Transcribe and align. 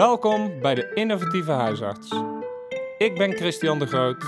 Welkom 0.00 0.60
bij 0.60 0.74
de 0.74 0.90
Innovatieve 0.94 1.50
Huisarts. 1.50 2.14
Ik 2.98 3.14
ben 3.14 3.32
Christian 3.32 3.78
de 3.78 3.86
Groot, 3.86 4.24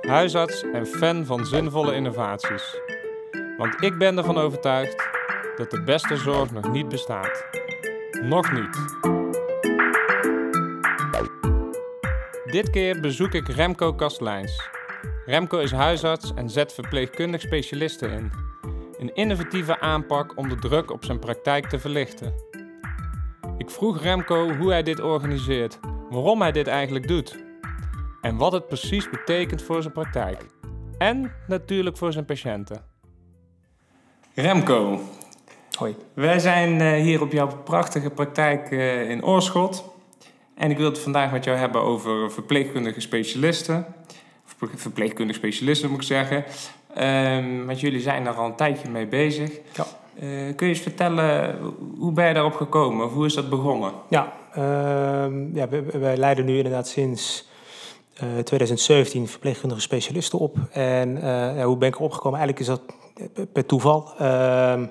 huisarts 0.00 0.62
en 0.62 0.86
fan 0.86 1.26
van 1.26 1.46
zinvolle 1.46 1.94
innovaties. 1.94 2.80
Want 3.56 3.82
ik 3.82 3.98
ben 3.98 4.18
ervan 4.18 4.38
overtuigd 4.38 5.08
dat 5.56 5.70
de 5.70 5.82
beste 5.82 6.16
zorg 6.16 6.50
nog 6.50 6.72
niet 6.72 6.88
bestaat. 6.88 7.44
Nog 8.22 8.52
niet. 8.52 8.76
Dit 12.44 12.70
keer 12.70 13.00
bezoek 13.00 13.32
ik 13.32 13.48
Remco 13.48 13.94
Kastelijns. 13.94 14.70
Remco 15.26 15.58
is 15.58 15.72
huisarts 15.72 16.32
en 16.34 16.50
zet 16.50 16.72
verpleegkundig 16.72 17.40
specialisten 17.40 18.10
in. 18.10 18.32
Een 18.98 19.14
innovatieve 19.14 19.80
aanpak 19.80 20.36
om 20.36 20.48
de 20.48 20.58
druk 20.58 20.90
op 20.90 21.04
zijn 21.04 21.18
praktijk 21.18 21.68
te 21.68 21.78
verlichten. 21.78 22.51
Ik 23.62 23.70
vroeg 23.70 24.02
Remco 24.02 24.54
hoe 24.54 24.70
hij 24.70 24.82
dit 24.82 25.00
organiseert, 25.00 25.78
waarom 26.10 26.40
hij 26.40 26.52
dit 26.52 26.66
eigenlijk 26.66 27.08
doet 27.08 27.44
en 28.20 28.36
wat 28.36 28.52
het 28.52 28.66
precies 28.66 29.10
betekent 29.10 29.62
voor 29.62 29.82
zijn 29.82 29.92
praktijk. 29.92 30.46
En 30.98 31.32
natuurlijk 31.46 31.96
voor 31.96 32.12
zijn 32.12 32.24
patiënten. 32.24 32.84
Remco, 34.34 35.00
Hoi. 35.78 35.96
wij 36.14 36.38
zijn 36.38 36.80
eh, 36.80 37.02
hier 37.02 37.20
op 37.20 37.32
jouw 37.32 37.62
prachtige 37.64 38.10
praktijk 38.10 38.70
eh, 38.70 39.10
in 39.10 39.24
Oorschot. 39.24 39.84
En 40.54 40.70
ik 40.70 40.76
wil 40.76 40.88
het 40.88 40.98
vandaag 40.98 41.32
met 41.32 41.44
jou 41.44 41.56
hebben 41.58 41.80
over 41.80 42.32
verpleegkundige 42.32 43.00
specialisten. 43.00 43.86
Verple- 44.44 44.78
Verpleegkundige 44.78 45.38
specialisten 45.38 45.90
moet 45.90 46.00
ik 46.00 46.06
zeggen. 46.06 46.44
Ehm, 46.94 47.64
want 47.64 47.80
jullie 47.80 48.00
zijn 48.00 48.24
daar 48.24 48.34
al 48.34 48.46
een 48.46 48.56
tijdje 48.56 48.88
mee 48.88 49.06
bezig. 49.06 49.50
Ja. 49.72 49.86
Eh, 50.14 50.28
kun 50.56 50.66
je 50.66 50.72
eens 50.74 50.80
vertellen, 50.82 51.56
hoe 51.98 52.12
ben 52.12 52.28
je 52.28 52.34
daarop 52.34 52.54
gekomen? 52.54 53.06
Of 53.06 53.12
hoe 53.12 53.26
is 53.26 53.34
dat 53.34 53.48
begonnen? 53.48 53.92
Ja, 54.08 54.32
ehm, 54.52 55.56
ja 55.56 55.68
wij, 55.68 55.84
wij 56.00 56.16
leiden 56.16 56.44
nu 56.44 56.56
inderdaad 56.56 56.88
sinds 56.88 57.48
eh, 58.14 58.26
2017 58.44 59.28
verpleegkundige 59.28 59.80
specialisten 59.80 60.38
op. 60.38 60.56
En 60.70 61.16
eh, 61.16 61.56
ja, 61.56 61.64
hoe 61.64 61.76
ben 61.76 61.88
ik 61.88 61.94
erop 61.94 62.12
gekomen? 62.12 62.38
Eigenlijk 62.38 62.68
is 62.70 62.78
dat 62.78 62.94
per- 63.52 63.66
toeval. 63.66 64.08
Ehm 64.18 64.84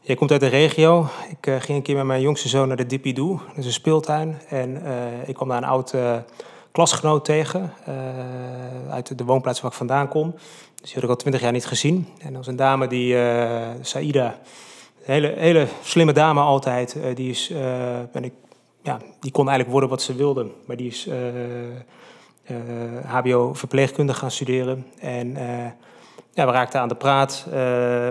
jij 0.00 0.16
komt 0.16 0.30
uit 0.30 0.40
de 0.40 0.46
regio. 0.46 1.06
Ik 1.30 1.46
eh, 1.46 1.54
ging 1.60 1.78
een 1.78 1.82
keer 1.84 1.96
met 1.96 2.04
mijn 2.04 2.20
jongste 2.20 2.48
zoon 2.48 2.68
naar 2.68 2.76
de 2.76 2.86
Dippidoe. 2.86 3.38
Dat 3.48 3.56
is 3.56 3.66
een 3.66 3.72
speeltuin. 3.72 4.38
En 4.48 4.84
eh, 4.84 5.28
ik 5.28 5.34
kwam 5.34 5.48
daar 5.48 5.56
een 5.56 5.64
oud 5.68 5.92
eh, 5.92 6.16
klasgenoot 6.72 7.24
tegen. 7.24 7.72
eh, 7.84 7.94
uit 8.90 9.18
de 9.18 9.24
woonplaats 9.24 9.60
waar 9.60 9.70
ik 9.70 9.76
vandaan 9.76 10.08
kom. 10.08 10.34
Dus 10.80 10.86
die 10.86 10.94
had 10.94 11.02
ik 11.02 11.08
al 11.08 11.16
twintig 11.16 11.40
jaar 11.40 11.52
niet 11.52 11.66
gezien. 11.66 12.06
En 12.18 12.26
dat 12.26 12.36
was 12.36 12.46
een 12.46 12.56
dame 12.56 12.86
die, 12.86 13.18
eh 13.18 13.68
Saïda, 13.80 14.26
een 14.26 15.14
hele, 15.14 15.34
hele 15.36 15.66
slimme 15.82 16.12
dame 16.12 16.40
altijd. 16.40 16.96
eh, 16.96 17.14
die, 17.14 17.30
is, 17.30 17.50
eh, 17.50 17.98
ben 18.12 18.24
ik, 18.24 18.32
ja, 18.82 19.00
die 19.20 19.30
kon 19.30 19.48
eigenlijk 19.48 19.70
worden 19.70 19.88
wat 19.88 20.02
ze 20.02 20.14
wilde. 20.14 20.50
Maar 20.66 20.76
die 20.76 20.88
is 20.88 21.08
HBO 23.04 23.54
verpleegkunde 23.54 24.14
gaan 24.14 24.30
studeren. 24.30 24.86
En 25.00 25.36
ja, 26.34 26.46
we 26.46 26.52
raakten 26.52 26.80
aan 26.80 26.88
de 26.88 26.94
praat. 26.94 27.46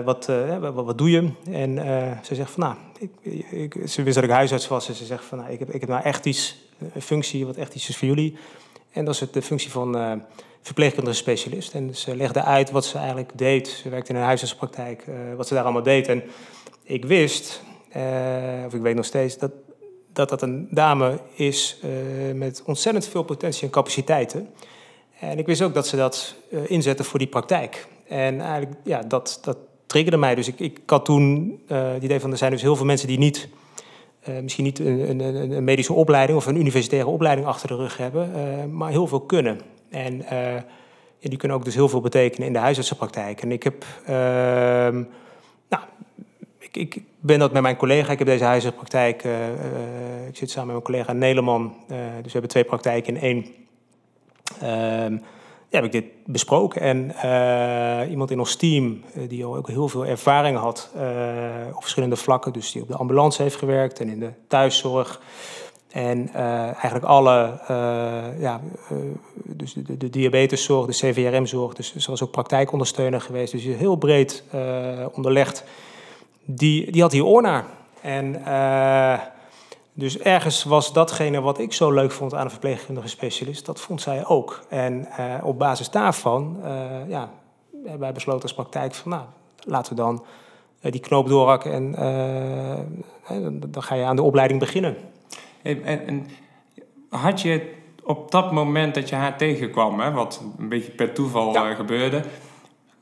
wat, 0.04 0.26
wat, 0.60 0.74
wat 0.74 0.98
doe 0.98 1.10
je? 1.10 1.30
En 1.50 1.78
ze 2.22 2.34
zegt 2.34 2.50
van 2.50 2.62
nou, 2.62 2.74
ik, 2.98 3.50
ik, 3.50 3.88
ze 3.88 4.02
wist 4.02 4.14
dat 4.14 4.24
ik 4.24 4.30
huisarts 4.30 4.68
was. 4.68 4.88
En 4.88 4.94
ze 4.94 5.04
zegt 5.04 5.24
van 5.24 5.38
nou, 5.38 5.50
ik 5.52 5.58
heb, 5.58 5.70
ik 5.70 5.80
heb 5.80 5.88
nou 5.88 6.02
echt 6.02 6.26
iets, 6.26 6.56
een 6.94 7.02
functie 7.02 7.46
wat 7.46 7.56
echt 7.56 7.74
iets 7.74 7.88
is 7.88 7.96
voor 7.96 8.08
jullie. 8.08 8.36
En 8.92 9.04
dat 9.04 9.14
is 9.14 9.20
het, 9.20 9.32
de 9.32 9.42
functie 9.42 9.70
van 9.70 10.22
verpleegkundige 10.62 11.16
specialist. 11.16 11.74
En 11.74 11.96
ze 11.96 12.16
legde 12.16 12.42
uit 12.42 12.70
wat 12.70 12.84
ze 12.84 12.98
eigenlijk 12.98 13.30
deed. 13.34 13.68
Ze 13.68 13.88
werkte 13.88 14.12
in 14.12 14.18
een 14.18 14.24
huisartspraktijk, 14.24 15.04
eh, 15.06 15.14
wat 15.36 15.48
ze 15.48 15.54
daar 15.54 15.62
allemaal 15.62 15.82
deed. 15.82 16.08
En 16.08 16.22
ik 16.82 17.04
wist, 17.04 17.62
eh, 17.88 18.02
of 18.66 18.74
ik 18.74 18.80
weet 18.80 18.94
nog 18.94 19.04
steeds, 19.04 19.38
dat 19.38 19.50
dat, 20.18 20.28
dat 20.28 20.42
een 20.42 20.68
dame 20.70 21.20
is 21.34 21.78
eh, 21.82 22.34
met 22.34 22.62
ontzettend 22.66 23.08
veel 23.08 23.22
potentie 23.22 23.62
en 23.62 23.70
capaciteiten. 23.70 24.48
En 25.20 25.38
ik 25.38 25.46
wist 25.46 25.62
ook 25.62 25.74
dat 25.74 25.86
ze 25.86 25.96
dat 25.96 26.34
eh, 26.50 26.58
inzette 26.70 27.04
voor 27.04 27.18
die 27.18 27.28
praktijk. 27.28 27.86
En 28.08 28.40
eigenlijk, 28.40 28.72
ja, 28.84 29.02
dat, 29.02 29.38
dat 29.42 29.56
triggerde 29.86 30.16
mij. 30.16 30.34
Dus 30.34 30.48
ik, 30.48 30.60
ik 30.60 30.78
had 30.86 31.04
toen 31.04 31.58
eh, 31.68 31.92
het 31.92 32.02
idee 32.02 32.20
van, 32.20 32.30
er 32.30 32.36
zijn 32.36 32.50
dus 32.50 32.62
heel 32.62 32.76
veel 32.76 32.86
mensen 32.86 33.08
die 33.08 33.18
niet... 33.18 33.48
misschien 34.42 34.64
niet 34.64 34.78
een, 34.78 35.20
een, 35.20 35.50
een 35.50 35.64
medische 35.64 35.92
opleiding 35.92 36.38
of 36.38 36.46
een 36.46 36.60
universitaire 36.60 37.08
opleiding 37.08 37.46
achter 37.46 37.68
de 37.68 37.76
rug 37.76 37.96
hebben, 37.96 38.30
maar 38.76 38.90
heel 38.90 39.06
veel 39.06 39.20
kunnen. 39.20 39.60
En 39.90 40.22
eh, 40.22 40.62
die 41.20 41.38
kunnen 41.38 41.56
ook 41.56 41.64
dus 41.64 41.74
heel 41.74 41.88
veel 41.88 42.00
betekenen 42.00 42.46
in 42.46 42.52
de 42.52 42.58
huisartsenpraktijk. 42.58 43.42
En 43.42 43.52
ik 43.52 43.62
heb, 43.62 43.84
ehm, 44.06 45.04
nou, 45.68 45.82
ik, 46.58 46.76
ik 46.76 47.02
ben 47.20 47.38
dat 47.38 47.52
met 47.52 47.62
mijn 47.62 47.76
collega. 47.76 48.12
Ik 48.12 48.18
heb 48.18 48.26
deze 48.26 48.44
huisartsenpraktijk, 48.44 49.24
eh, 49.24 49.48
eh, 49.48 50.26
ik 50.28 50.36
zit 50.36 50.50
samen 50.50 50.74
met 50.74 50.84
mijn 50.84 50.96
collega 50.96 51.12
Nederman. 51.12 51.74
eh, 51.88 51.96
dus 51.98 52.24
we 52.24 52.32
hebben 52.32 52.50
twee 52.50 52.64
praktijken 52.64 53.16
in 53.16 53.20
één. 53.20 53.46
Ehm, 54.60 55.12
ja, 55.70 55.76
heb 55.76 55.84
ik 55.84 55.92
dit 55.92 56.04
besproken. 56.24 56.80
En 56.80 57.12
iemand 58.10 58.30
in 58.30 58.38
ons 58.38 58.56
team, 58.56 59.02
die 59.28 59.44
al 59.44 59.56
ook 59.56 59.68
heel 59.68 59.88
veel 59.88 60.06
ervaring 60.06 60.58
had 60.58 60.90
op 61.74 61.80
verschillende 61.80 62.16
vlakken. 62.16 62.52
Dus 62.52 62.72
die 62.72 62.82
op 62.82 62.88
de 62.88 62.96
ambulance 62.96 63.42
heeft 63.42 63.56
gewerkt 63.56 64.00
en 64.00 64.08
in 64.08 64.20
de 64.20 64.30
thuiszorg. 64.46 65.20
En 65.90 66.28
eh, 66.32 66.62
eigenlijk 66.62 67.04
alle, 67.04 67.60
eh, 67.66 68.40
ja, 68.40 68.60
eh, 68.90 68.96
dus 69.34 69.72
de, 69.72 69.96
de 69.96 70.10
diabeteszorg, 70.10 70.86
de 70.86 70.92
CVRM-zorg. 70.92 71.74
Dus 71.74 71.96
ze 71.96 72.10
was 72.10 72.22
ook 72.22 72.30
praktijkondersteuner 72.30 73.20
geweest. 73.20 73.52
Dus 73.52 73.64
heel 73.64 73.96
breed 73.96 74.44
onderlegd. 75.12 75.64
Die, 76.44 76.92
die 76.92 77.02
had 77.02 77.12
hier 77.12 77.24
oor 77.24 77.42
naar. 77.42 77.64
En 78.00 78.42
dus 79.92 80.18
ergens 80.18 80.64
was 80.64 80.92
datgene 80.92 81.40
wat 81.40 81.58
ik 81.58 81.72
zo 81.72 81.90
leuk 81.90 82.12
vond 82.12 82.34
aan 82.34 82.44
een 82.44 82.50
verpleegkundige 82.50 83.08
specialist, 83.08 83.66
dat 83.66 83.80
vond 83.80 84.00
zij 84.00 84.26
ook. 84.26 84.64
En 84.68 85.08
op 85.42 85.58
basis 85.58 85.90
daarvan 85.90 86.56
ja, 87.08 87.30
hebben 87.82 88.00
wij 88.00 88.12
besloten 88.12 88.42
als 88.42 88.54
praktijk 88.54 88.94
van 88.94 89.10
nou, 89.10 89.22
laten 89.64 89.96
we 89.96 90.00
dan 90.00 90.24
die 90.80 91.00
knoop 91.00 91.28
doorhakken 91.28 91.72
en 91.72 91.92
dan 93.70 93.82
ga 93.82 93.94
je 93.94 94.04
aan 94.04 94.16
de 94.16 94.22
opleiding 94.22 94.60
beginnen. 94.60 94.96
En, 95.84 96.26
had 97.08 97.40
je 97.40 97.72
op 98.04 98.30
dat 98.30 98.52
moment 98.52 98.94
dat 98.94 99.08
je 99.08 99.14
haar 99.14 99.36
tegenkwam, 99.36 100.00
hè, 100.00 100.10
wat 100.10 100.42
een 100.58 100.68
beetje 100.68 100.92
per 100.92 101.12
toeval 101.12 101.52
ja. 101.52 101.70
uh, 101.70 101.76
gebeurde, 101.76 102.22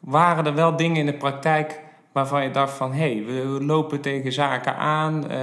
waren 0.00 0.46
er 0.46 0.54
wel 0.54 0.76
dingen 0.76 0.96
in 0.96 1.06
de 1.06 1.14
praktijk 1.14 1.84
waarvan 2.12 2.42
je 2.42 2.50
dacht 2.50 2.72
van... 2.72 2.92
hé, 2.92 3.14
hey, 3.14 3.24
we 3.24 3.64
lopen 3.64 4.00
tegen 4.00 4.32
zaken 4.32 4.76
aan? 4.76 5.24
Uh... 5.30 5.38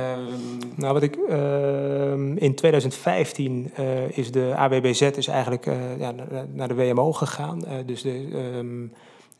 Nou, 0.75 0.93
wat 0.93 1.03
ik... 1.03 1.17
Uh, 1.29 2.11
in 2.35 2.55
2015 2.55 3.71
uh, 3.79 4.17
is 4.17 4.31
de 4.31 4.53
AWBZ 4.55 5.01
is 5.01 5.27
eigenlijk 5.27 5.65
uh, 5.65 5.99
ja, 5.99 6.13
naar 6.53 6.67
de 6.67 6.75
WMO 6.75 7.11
gegaan. 7.11 7.63
dus 7.85 8.01
de, 8.01 8.27
um, 8.55 8.93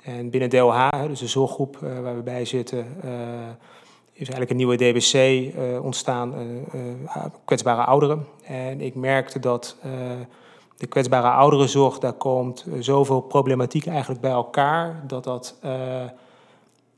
en 0.03 0.29
binnen 0.29 0.49
DLH, 0.49 0.89
dus 1.07 1.19
de 1.19 1.27
zorggroep 1.27 1.77
waar 2.01 2.15
we 2.15 2.21
bij 2.23 2.45
zitten... 2.45 2.85
is 4.13 4.29
eigenlijk 4.29 4.49
een 4.49 4.55
nieuwe 4.55 4.75
DBC 4.75 5.53
ontstaan, 5.83 6.33
kwetsbare 7.45 7.83
ouderen. 7.83 8.25
En 8.43 8.81
ik 8.81 8.95
merkte 8.95 9.39
dat 9.39 9.77
de 10.77 10.87
kwetsbare 10.87 11.29
ouderenzorg, 11.29 11.99
daar 11.99 12.13
komt 12.13 12.65
zoveel 12.79 13.21
problematiek 13.21 13.85
eigenlijk 13.85 14.21
bij 14.21 14.31
elkaar... 14.31 15.03
dat 15.07 15.23
dat 15.23 15.55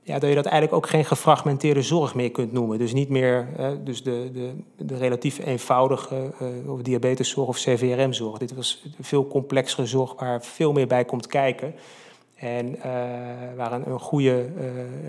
ja, 0.02 0.20
dat 0.20 0.30
je 0.30 0.36
dat 0.36 0.46
eigenlijk 0.46 0.74
ook 0.74 0.90
geen 0.90 1.06
gefragmenteerde 1.06 1.82
zorg 1.82 2.16
meer 2.16 2.32
kunt 2.32 2.52
noemen. 2.52 2.78
Dus 2.78 2.94
niet 2.94 3.10
meer 3.10 3.48
dus 3.84 4.04
de, 4.04 4.30
de, 4.34 4.86
de 4.86 4.98
relatief 4.98 5.40
eenvoudige 5.46 6.34
of 6.68 6.82
diabeteszorg 6.82 7.48
of 7.48 7.58
CVRM-zorg. 7.58 8.38
Dit 8.38 8.56
was 8.56 8.86
veel 9.02 9.28
complexere 9.28 9.86
zorg 9.86 10.20
waar 10.20 10.44
veel 10.44 10.72
meer 10.72 10.88
bij 10.88 11.06
komt 11.06 11.28
kijken. 11.28 11.76
En 12.36 12.76
uh, 12.76 12.84
waar 13.56 13.72
een, 13.72 13.90
een 13.90 14.00
goede 14.00 14.50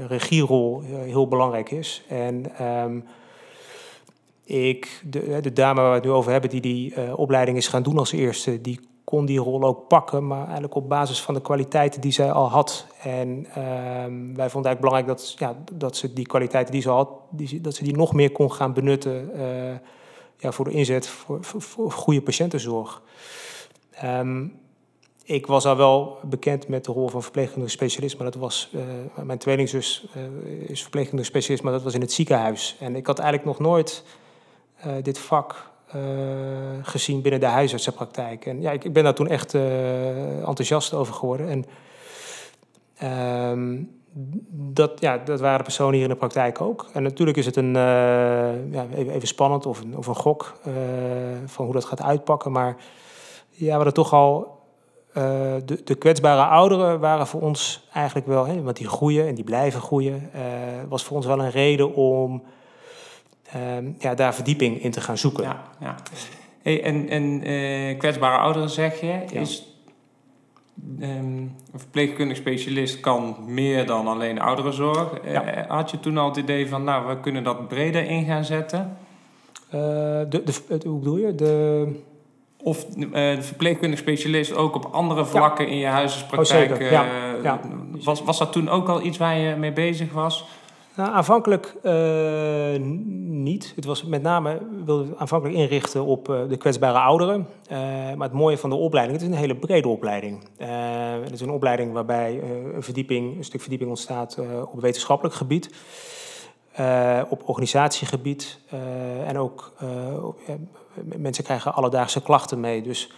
regierol 0.09 0.83
heel 0.83 1.29
belangrijk 1.29 1.71
is. 1.71 2.05
En 2.09 2.65
um, 2.67 3.05
ik, 4.45 5.03
de, 5.05 5.41
de, 5.41 5.53
dame 5.53 5.81
waar 5.81 5.91
we 5.91 5.97
het 5.97 6.05
nu 6.05 6.11
over 6.11 6.33
hebben, 6.33 6.51
die 6.51 6.61
die 6.61 7.17
opleiding 7.17 7.57
is 7.57 7.69
gaan 7.69 7.83
doen 7.83 7.99
als 7.99 8.13
eerste, 8.13 8.61
die 8.61 8.81
kon 9.05 9.27
die 9.27 9.39
rol 9.39 9.63
ook 9.63 9.89
pakken, 9.89 10.27
maar 10.27 10.45
eigenlijk 10.45 10.75
op 10.75 10.89
basis 10.89 11.23
van 11.23 11.35
de 11.35 11.41
kwaliteiten 11.41 12.01
die 12.01 12.13
zij 12.13 12.33
al 12.33 12.49
had. 12.49 12.87
En 13.03 13.47
uh, 13.49 13.55
wij 14.35 14.51
vonden 14.51 14.71
eigenlijk 14.71 14.81
belangrijk 14.81 15.07
dat, 15.07 15.35
ja, 15.39 15.57
dat 15.73 15.97
ze 15.97 16.13
die 16.13 16.27
kwaliteiten 16.27 16.73
die 16.73 16.83
ze 16.83 16.91
had, 16.91 17.09
die, 17.31 17.61
dat 17.61 17.75
ze 17.75 17.85
die 17.85 17.97
nog 17.97 18.13
meer 18.13 18.33
kon 18.33 18.53
gaan 18.53 18.73
benutten 18.73 19.31
ja, 20.39 20.53
voor 20.53 20.65
de 20.65 20.71
inzet 20.71 21.09
voor, 21.09 21.45
voor, 21.45 21.63
voor 21.63 21.93
goede 21.93 22.23
patiëntenzorg. 22.23 23.03
Um, 24.05 24.59
ik 25.27 25.47
was 25.47 25.67
al 25.67 25.77
wel 25.77 26.19
bekend 26.23 26.69
met 26.69 26.85
de 26.85 26.93
rol 26.93 27.09
van 27.09 27.23
verpleegkundige 27.23 27.73
specialist, 27.73 28.17
maar 28.17 28.31
dat 28.31 28.41
was, 28.41 28.71
uh, 28.75 28.83
mijn 29.25 29.39
tweelingzus 29.39 30.07
is 30.67 30.83
verpleegkundige 30.83 31.31
specialist, 31.31 31.63
maar 31.63 31.73
dat 31.73 31.83
was 31.83 31.95
in 31.95 32.01
het 32.01 32.13
ziekenhuis. 32.13 32.77
En 32.81 32.97
ik 32.97 33.07
had 33.07 33.19
eigenlijk 33.19 33.49
nog 33.49 33.69
nooit 33.69 34.05
uh, 34.87 34.93
dit 35.03 35.19
vak 35.19 35.71
uh, 35.95 36.03
gezien 36.83 37.23
binnen 37.23 37.41
de 37.41 37.47
huisartsenpraktijk. 37.47 38.47
En 38.47 38.61
ja, 38.61 38.71
ik, 38.71 38.85
ik 38.85 38.93
ben 38.93 39.05
daar 39.05 39.15
toen 39.15 39.29
echt 39.29 39.55
uh, 39.55 40.39
enthousiast 40.39 40.95
over 40.95 41.15
geworden. 41.15 41.65
En 42.99 43.51
um, 43.51 43.91
dat, 44.73 45.01
ja, 45.01 45.19
dat 45.19 45.41
waren 45.41 45.65
personen 45.65 45.95
hier 45.95 46.03
in 46.03 46.09
de 46.09 46.17
praktijk 46.17 46.61
ook. 46.61 46.87
En 46.93 47.03
natuurlijk 47.03 47.37
is 47.37 47.47
het 47.47 47.57
een, 47.57 47.73
ja, 47.73 48.87
even, 48.95 49.13
even, 49.13 49.29
spannend 49.29 49.67
of 49.67 49.81
een, 49.81 49.97
of 49.97 50.07
een 50.07 50.15
gok 50.15 50.61
van 51.47 51.65
hoe 51.65 51.75
dat 51.75 51.85
gaat 51.85 52.03
uitpakken. 52.03 52.53
Maar 52.53 52.77
ja, 53.51 53.67
we 53.67 53.73
hadden 53.73 53.95
toch 53.95 54.13
al 54.13 54.56
de, 55.65 55.81
de, 55.85 55.95
kwetsbare 55.95 56.43
ouderen 56.43 57.01
waren 57.01 57.27
voor 57.27 57.41
ons 57.41 57.89
eigenlijk 57.93 58.27
wel, 58.27 58.47
hè, 58.47 58.63
want 58.63 58.77
die 58.77 58.89
groeien 58.89 59.27
en 59.27 59.35
die 59.35 59.45
blijven 59.45 59.81
groeien, 59.81 60.31
uh, 60.35 60.41
was 60.89 61.05
voor 61.05 61.17
ons 61.17 61.27
wel 61.27 61.41
een 61.41 61.51
reden 61.51 61.95
om 61.95 62.43
Ehm, 63.53 63.91
ja, 63.99 64.15
daar 64.15 64.35
verdieping 64.35 64.83
in 64.83 64.91
te 64.91 65.01
gaan 65.01 65.19
zoeken. 65.19 65.45
Ja, 65.45 65.63
ja. 65.81 65.95
Hey, 66.63 66.83
en 66.83 67.09
en 67.09 67.51
uh, 67.51 67.99
kwetsbare 67.99 68.39
ouderen 68.39 68.71
zeg 68.71 69.01
je, 69.01 69.25
is 69.31 69.67
um, 71.01 71.03
een 71.03 71.57
verpleegkundig 71.75 72.37
specialist 72.37 73.01
kan 73.01 73.37
meer 73.47 73.87
dan 73.87 74.07
alleen 74.07 74.41
ouderenzorg. 74.41 75.13
Ja. 75.25 75.57
Uh, 75.57 75.71
had 75.71 75.91
je 75.91 76.01
toen 76.01 76.19
al 76.19 76.29
het 76.29 76.37
idee 76.37 76.69
van, 76.69 76.85
nou, 76.85 77.07
we 77.07 77.21
kunnen 77.21 77.43
dat 77.45 77.69
breder 77.69 78.05
in 78.05 78.25
gaan 78.25 78.45
zetten? 78.45 78.97
Uh, 79.67 79.73
de, 80.29 80.43
de, 80.45 80.81
hoe 80.89 80.99
bedoel 80.99 81.17
je? 81.17 81.35
De... 81.35 81.87
Of 82.67 82.85
de 82.85 83.39
verpleegkundig 83.41 83.99
specialist 83.99 84.55
ook 84.55 84.75
op 84.75 84.89
andere 84.93 85.25
vlakken 85.25 85.69
in 85.69 85.77
je 85.77 85.87
huisartspraktijk. 85.87 86.73
Oh, 86.73 86.91
ja. 86.91 87.07
ja. 87.43 87.61
Was, 88.03 88.23
was 88.23 88.39
dat 88.39 88.53
toen 88.53 88.69
ook 88.69 88.89
al 88.89 89.03
iets 89.03 89.19
waar 89.19 89.39
je 89.39 89.57
mee 89.57 89.73
bezig 89.73 90.13
was? 90.13 90.45
Nou, 90.97 91.13
aanvankelijk 91.13 91.75
uh, 91.83 91.93
niet. 93.29 93.73
Het 93.77 93.85
was 93.85 94.05
met 94.05 94.23
name, 94.23 94.59
wilde 94.85 95.17
aanvankelijk 95.17 95.59
inrichten 95.59 96.05
op 96.05 96.29
uh, 96.29 96.41
de 96.49 96.57
kwetsbare 96.57 96.99
ouderen. 96.99 97.47
Uh, 97.73 97.79
maar 98.15 98.29
het 98.29 98.33
mooie 98.33 98.59
van 98.59 98.71
de 98.71 98.77
opleiding, 98.77 99.19
het 99.19 99.29
is 99.29 99.35
een 99.35 99.41
hele 99.43 99.57
brede 99.57 99.89
opleiding. 99.89 100.49
het 101.23 101.33
is 101.33 101.41
een 101.41 101.51
opleiding 101.51 101.93
waarbij 101.93 102.43
een, 102.75 102.83
verdieping, 102.83 103.37
een 103.37 103.45
stuk 103.45 103.61
verdieping 103.61 103.91
ontstaat 103.91 104.39
op 104.73 104.81
wetenschappelijk 104.81 105.35
gebied. 105.35 105.71
Op 107.29 107.49
organisatiegebied 107.49 108.59
en 109.27 109.39
ook 109.39 109.73
mensen 111.17 111.45
krijgen 111.45 111.75
alledaagse 111.75 112.23
klachten 112.23 112.61
mee. 112.61 112.83
Dus 112.83 113.13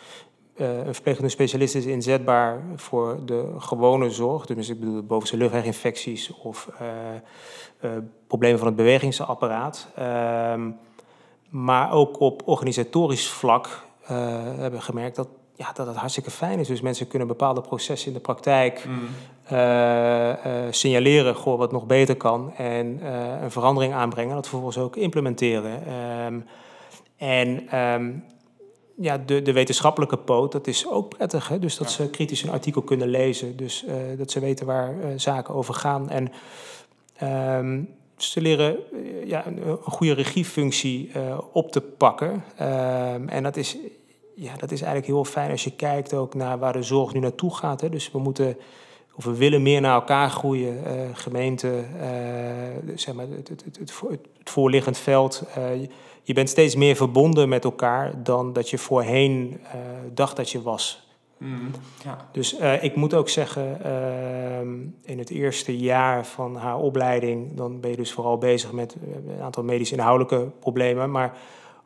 een 0.57 0.95
verpleegkundige 0.95 1.29
specialist 1.29 1.75
is 1.75 1.85
inzetbaar 1.85 2.63
voor 2.77 3.19
de 3.25 3.55
gewone 3.59 4.11
zorg. 4.11 4.47
Dus 4.47 4.69
ik 4.69 4.81
bedoel 4.81 5.03
bovenste 5.03 5.37
luchtweginfecties 5.37 6.33
of 6.43 6.69
problemen 8.27 8.59
van 8.59 8.67
het 8.67 8.77
bewegingsapparaat. 8.77 9.89
Ehm, 9.95 10.71
maar 11.49 11.93
ook 11.93 12.21
op 12.21 12.43
organisatorisch 12.45 13.29
vlak 13.29 13.87
hebben 14.03 14.71
we 14.71 14.81
gemerkt 14.81 15.17
dat, 15.17 15.29
ja, 15.59 15.73
dat 15.73 15.87
het 15.87 15.97
hartstikke 15.97 16.31
fijn 16.31 16.59
is. 16.59 16.69
Dus 16.69 16.81
mensen 16.81 17.09
kunnen 17.09 17.29
bepaalde 17.29 17.61
processen 17.61 18.09
in 18.09 18.15
de 18.15 18.21
praktijk 18.21 18.85
mm. 18.87 19.09
signaleren 20.71 21.35
goh, 21.35 21.59
wat 21.59 21.73
nog 21.73 21.87
beter 21.87 22.17
kan. 22.17 22.55
En 22.57 23.07
een 23.43 23.51
verandering 23.51 23.93
aanbrengen. 23.93 24.35
Dat 24.35 24.49
vervolgens 24.49 24.79
ook 24.79 24.97
implementeren. 24.97 25.93
Um, 26.27 26.45
en 27.17 27.79
um, 27.79 28.25
ja, 28.97 29.19
de, 29.19 29.43
de 29.43 29.53
wetenschappelijke 29.53 30.17
poot, 30.17 30.53
dat 30.53 30.67
is 30.67 30.87
ook 30.89 31.09
prettig. 31.09 31.49
Hè? 31.49 31.59
Dus 31.59 31.77
dat 31.77 31.91
ze 31.91 32.11
kritisch 32.11 32.43
een 32.43 32.51
artikel 32.51 32.83
kunnen 32.83 33.09
lezen. 33.09 33.57
Dus 33.57 33.85
dat 34.17 34.31
ze 34.31 34.41
weten 34.41 34.67
waar 34.67 34.95
zaken 35.17 35.55
over 35.55 35.75
gaan. 35.75 36.11
En 36.11 36.33
um, 37.59 37.89
ze 38.17 38.41
leren 38.41 38.77
ja, 39.25 39.47
een, 39.47 39.69
een, 39.69 39.79
goede 39.83 40.13
regiefunctie 40.13 41.11
op 41.53 41.73
te 41.73 41.81
pakken. 41.81 42.45
En 43.27 43.43
dat 43.43 43.57
is, 43.57 43.77
ja, 44.40 44.56
dat 44.56 44.70
is 44.70 44.81
eigenlijk 44.81 45.12
heel 45.12 45.25
fijn 45.25 45.50
als 45.50 45.64
je 45.64 45.70
kijkt 45.76 46.14
ook 46.14 46.35
naar 46.35 46.58
waar 46.58 46.73
de 46.73 46.82
zorg 46.82 47.12
nu 47.12 47.20
naartoe 47.20 47.55
gaat. 47.55 47.81
Hè? 47.81 47.88
Dus 47.88 48.11
we 48.11 48.19
moeten 48.19 48.56
of 49.19 49.25
we 49.25 49.37
willen 49.37 49.62
meer 49.62 49.81
naar 49.81 49.94
elkaar 49.94 50.31
groeien. 50.31 50.82
Uh, 50.87 51.08
gemeente, 51.12 51.85
uh, 51.96 52.93
zeg 52.94 53.14
maar, 53.14 53.26
het, 53.29 53.49
het, 53.49 53.64
het, 53.64 53.79
het, 54.08 54.50
voorliggend 54.50 54.99
veld. 54.99 55.43
Uh, 55.58 55.88
je 56.23 56.32
bent 56.32 56.49
steeds 56.49 56.75
meer 56.75 56.96
verbonden 56.96 57.49
met 57.49 57.64
elkaar 57.64 58.23
dan 58.23 58.52
dat 58.52 58.70
je 58.70 58.79
voorheen 58.79 59.61
dacht 60.14 60.37
dat 60.37 60.50
je 60.50 60.62
was. 60.62 61.08
Mm, 61.38 61.70
ja. 62.05 62.29
Dus 62.32 62.56
ik 62.81 62.96
moet 62.96 63.14
ook 63.14 63.29
zeggen, 63.29 63.85
ehm, 63.85 64.69
in 65.02 65.19
het 65.19 65.31
eerste 65.31 65.79
jaar 65.79 66.26
van 66.26 66.56
haar 66.56 66.79
opleiding, 66.79 67.55
dan 67.55 67.81
ben 67.81 67.90
je 67.90 67.96
dus 67.96 68.12
vooral 68.12 68.38
bezig 68.38 68.73
met 68.73 68.96
een 69.29 69.43
aantal 69.43 69.62
medisch 69.62 69.93
inhoudelijke 69.93 70.50
problemen. 70.61 71.11
Maar 71.11 71.37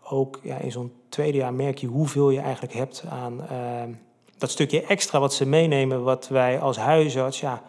ook 0.04 0.40
ja, 0.42 0.56
in 0.56 0.72
zo'n 0.72 0.92
tweede 1.08 1.38
jaar 1.38 1.54
merk 1.54 1.78
je 1.78 1.86
hoeveel 1.86 2.30
je 2.30 2.40
eigenlijk 2.40 2.72
hebt 2.72 3.04
aan 3.08 3.46
ehm, 3.48 3.90
dat 4.38 4.50
stukje 4.50 4.82
extra 4.86 5.20
wat 5.20 5.34
ze 5.34 5.46
meenemen, 5.46 6.02
wat 6.02 6.28
wij 6.28 6.60
als 6.60 6.76
huisarts 6.76 7.40
ja, 7.40 7.62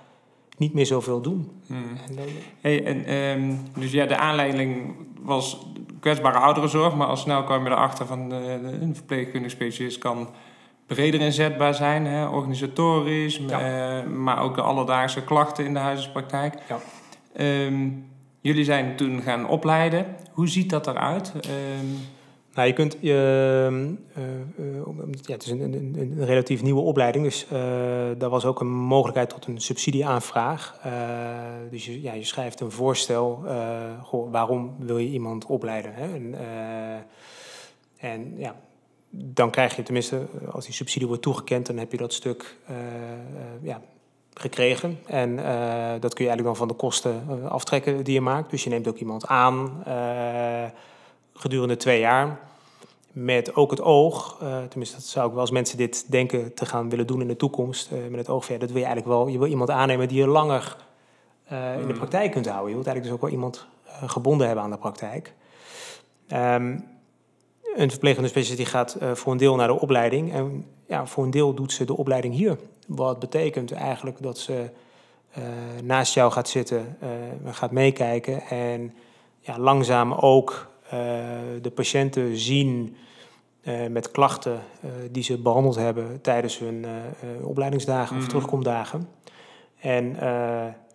niet 0.57 0.74
meer 0.74 0.85
zoveel 0.85 1.21
doen. 1.21 1.51
Hmm. 1.68 1.97
Hey, 2.62 2.85
en, 2.85 3.13
um, 3.13 3.59
dus 3.80 3.91
ja, 3.91 4.06
de 4.06 4.18
aanleiding 4.18 4.95
was 5.21 5.65
kwetsbare 6.00 6.38
ouderenzorg, 6.38 6.95
maar 6.95 7.07
al 7.07 7.18
snel 7.18 7.44
kwam 7.44 7.63
je 7.63 7.69
erachter 7.69 8.06
van 8.06 8.30
de, 8.30 8.59
de, 8.62 8.77
een 8.81 8.95
verpleegkundig 8.95 9.51
specialist 9.51 9.97
kan 9.97 10.27
breder 10.88 11.21
inzetbaar 11.21 11.74
zijn, 11.74 12.06
hè, 12.06 12.27
organisatorisch, 12.27 13.38
ja. 13.47 14.01
uh, 14.01 14.09
maar 14.09 14.41
ook 14.41 14.56
de 14.56 14.62
alledaagse 14.62 15.24
klachten 15.24 15.65
in 15.65 15.74
de 15.74 15.80
huisartspraktijk. 15.80 16.53
Ja. 16.68 16.80
Um, 17.65 18.06
jullie 18.41 18.63
zijn 18.63 18.95
toen 18.95 19.21
gaan 19.21 19.47
opleiden. 19.47 20.06
Hoe 20.31 20.47
ziet 20.47 20.69
dat 20.69 20.88
eruit? 20.88 21.33
Um, 21.35 21.97
nou, 22.54 22.68
je 22.68 22.74
kunt, 22.74 23.04
uh, 23.04 23.72
uh, 23.72 23.92
ja, 25.12 25.34
het 25.34 25.44
is 25.44 25.50
een, 25.50 25.62
een, 25.62 26.26
relatief 26.26 26.62
nieuwe 26.62 26.82
opleiding, 26.82 27.26
dus 27.26 27.46
uh, 27.46 27.60
daar 28.18 28.30
was 28.30 28.46
ook 28.46 28.60
een 28.60 28.72
mogelijkheid 28.72 29.30
tot 29.30 29.46
een 29.46 29.62
subsidieaanvraag. 29.62 30.80
dus 31.70 31.86
je, 31.86 32.02
ja, 32.02 32.14
je 32.14 32.24
schrijft 32.24 32.60
een 32.60 32.72
voorstel, 32.72 33.44
waarom 34.32 34.76
wil 34.80 34.98
je 34.98 35.10
iemand 35.10 35.46
opleiden? 35.46 35.94
Hè? 35.94 36.14
En, 36.14 36.36
en, 37.98 38.34
ja, 38.38 38.56
dan 39.10 39.50
krijg 39.50 39.76
je 39.76 39.84
tenminste, 39.84 40.26
als 40.52 40.66
die 40.66 40.74
subsidie 40.74 41.08
wordt 41.08 41.24
toegekend, 41.24 41.66
dan 41.66 41.78
heb 41.78 41.92
je 41.92 41.98
dat 41.98 42.14
stuk 42.14 42.58
ja, 43.62 43.82
gekregen. 44.34 45.00
En 45.06 45.36
dat 46.00 46.14
kun 46.14 46.26
je 46.26 46.30
eigenlijk 46.32 46.44
dan 46.44 46.56
van 46.56 46.68
de 46.68 46.74
kosten 46.74 47.50
aftrekken 47.50 48.04
die 48.04 48.14
je 48.14 48.22
maakt. 48.22 48.50
Dus 48.50 48.64
je 48.64 48.70
neemt 48.70 48.88
ook 48.88 48.98
iemand 48.98 49.28
aan 49.28 49.84
gedurende 51.44 51.78
twee 51.78 52.00
jaar. 52.00 52.40
Met 53.12 53.56
ook 53.56 53.72
het 53.72 53.81
oog, 53.81 54.40
uh, 54.44 54.57
tenminste 54.69 54.95
dat 54.95 55.06
zou 55.06 55.25
ik 55.25 55.31
wel 55.31 55.42
als 55.42 55.51
mensen 55.51 55.78
dit 55.78 56.12
denken 56.12 56.54
te 56.54 56.66
gaan 56.66 56.90
willen 56.90 57.07
doen 57.07 57.22
in 57.22 57.28
de 57.28 57.36
toekomst. 57.36 57.92
Uh, 57.92 58.00
met 58.10 58.19
het 58.19 58.30
oog 58.30 58.45
van, 58.45 58.54
ja, 58.54 58.60
dat 58.60 58.69
wil 58.69 58.80
je 58.80 58.86
eigenlijk 58.86 59.16
wel. 59.16 59.28
Je 59.28 59.38
wil 59.38 59.48
iemand 59.48 59.69
aannemen 59.69 60.07
die 60.07 60.18
je 60.18 60.28
langer 60.28 60.78
uh, 61.51 61.74
in 61.74 61.80
de 61.80 61.86
hmm. 61.86 61.98
praktijk 61.98 62.31
kunt 62.31 62.45
houden. 62.45 62.69
Je 62.69 62.75
wilt 62.75 62.88
eigenlijk 62.88 63.04
dus 63.04 63.13
ook 63.13 63.22
wel 63.22 63.40
iemand 63.40 63.66
gebonden 64.06 64.45
hebben 64.48 64.66
aan 64.66 64.72
de 64.72 64.78
praktijk. 64.78 65.34
Um, 66.34 66.92
een 67.75 67.90
verplegende 67.90 68.30
specialist 68.30 68.57
die 68.57 68.71
gaat 68.71 68.97
voor 69.14 69.31
een 69.31 69.38
deel 69.38 69.56
naar 69.56 69.68
de 69.68 69.80
opleiding. 69.80 70.33
En 70.33 70.66
ja, 70.88 71.06
voor 71.06 71.23
een 71.23 71.31
deel 71.31 71.54
doet 71.54 71.71
ze 71.71 71.85
de 71.85 71.97
opleiding 71.97 72.33
hier. 72.33 72.57
Wat 72.88 73.19
betekent 73.19 73.71
eigenlijk 73.71 74.21
dat 74.21 74.38
ze 74.38 74.69
naast 75.83 76.14
jou 76.14 76.31
gaat 76.31 76.50
zitten, 76.50 76.97
gaat 77.45 77.71
meekijken 77.71 78.42
en 78.42 78.94
ja, 79.40 79.59
langzaam 79.59 80.14
ook 80.14 80.52
eh, 80.52 80.72
de 81.62 81.71
patiënten 81.73 82.38
zien 82.38 82.95
uh, 83.64 83.88
met 83.88 84.12
klachten 84.12 84.54
uh, 84.85 84.92
die 85.12 85.23
ze 85.23 85.38
behandeld 85.38 85.76
hebben 85.76 86.21
tijdens 86.21 86.59
hun 86.59 86.85
opleidingsdagen 87.42 88.16
of 88.16 88.21
mhm. 88.21 88.30
terugkomdagen. 88.30 89.07
En 89.80 90.16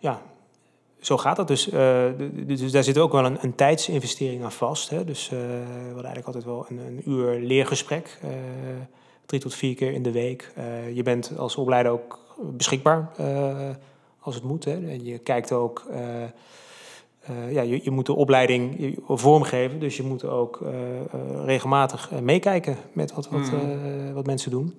ja, 0.01 0.23
zo 1.01 1.17
gaat 1.17 1.37
dat 1.37 1.49
dus. 1.49 1.65
dus 2.47 2.73
daar 2.73 2.85
zit 2.85 2.99
ook 2.99 3.13
wel 3.13 3.25
een, 3.25 3.39
een 3.41 3.55
tijdsinvestering 3.55 4.45
aan 4.45 4.53
vast. 4.53 4.91
Hè? 4.91 5.05
Dus 5.05 5.29
we 5.29 5.37
hadden 5.85 6.05
eigenlijk 6.05 6.27
altijd 6.27 6.45
wel 6.45 6.67
een, 6.69 6.79
een 6.79 7.11
uur 7.11 7.39
leergesprek. 7.41 8.19
drie 9.27 9.41
tot 9.41 9.55
vier 9.55 9.75
keer 9.75 9.93
in 9.93 10.03
de 10.03 10.13
week. 10.13 10.53
je 10.95 11.03
bent 11.03 11.33
als 11.39 11.57
opleider 11.57 11.93
ook 11.93 12.19
beschikbaar 12.43 13.11
als 14.21 14.35
het 14.35 14.45
moet. 14.45 14.65
Hè? 14.65 14.73
En 14.73 15.05
je 15.05 15.19
kijkt 15.19 15.53
ook 15.53 15.87
uh, 17.31 17.53
ja, 17.53 17.63
je, 17.63 17.81
je, 17.83 17.91
moet 17.91 18.07
de 18.07 18.15
opleiding 18.15 18.97
vormgeven, 19.09 19.81
dus 19.81 19.97
je 19.97 20.03
moet 20.03 20.25
ook 20.25 20.61
uh, 20.63 20.69
uh, 20.71 21.45
regelmatig 21.45 22.11
meekijken 22.23 22.77
met 22.93 23.15
wat, 23.15 23.29
wat, 23.29 23.51
mm. 23.51 24.13
wat 24.13 24.27
mensen 24.27 24.51
doen. 24.51 24.75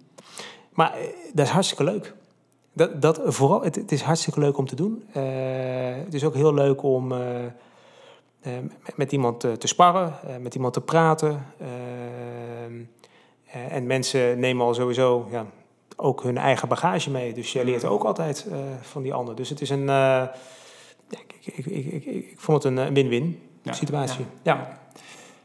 Maar 0.74 0.96
dat 1.34 1.46
is 1.46 1.52
hartstikke 1.52 1.84
leuk. 1.84 2.14
Dat, 2.74 3.02
dat, 3.02 3.22
vooral, 3.26 3.64
het, 3.64 3.76
het 3.76 3.92
is 3.92 4.02
hartstikke 4.02 4.40
leuk 4.40 4.58
om 4.58 4.68
te 4.68 4.76
doen. 4.76 5.04
het 6.04 6.14
is 6.14 6.24
ook 6.24 6.34
heel 6.34 6.54
leuk 6.54 6.84
om 6.84 7.08
met, 8.42 8.96
met, 8.96 9.12
iemand 9.12 9.40
te 9.40 9.68
sparren, 9.68 10.14
met 10.42 10.56
iemand 10.56 10.74
te 10.74 10.82
praten. 10.82 11.46
en 13.70 13.88
mensen 13.88 14.40
nemen 14.40 14.66
al 14.66 14.74
sowieso 14.74 15.28
ja, 15.32 15.46
ook 15.96 16.24
hun 16.24 16.38
eigen 16.38 16.68
bagage 16.68 17.12
mee. 17.12 17.34
Dus 17.34 17.52
je 17.52 17.66
leert 17.66 17.84
mm. 17.84 17.90
ook 17.90 18.04
altijd 18.04 18.48
van 18.82 19.02
die 19.02 19.14
ander. 19.14 19.36
Dus 19.36 19.50
het 19.50 19.62
is 19.62 19.70
een 19.70 19.90
ik, 21.42 21.66
ik, 21.66 21.86
ik, 21.86 22.06
ik, 22.06 22.34
vond 22.36 22.64
het 22.64 22.72
een 22.72 22.80
eh, 22.86 22.94
win-win 22.94 23.40
situatie. 23.64 24.26
Ja. 24.44 24.80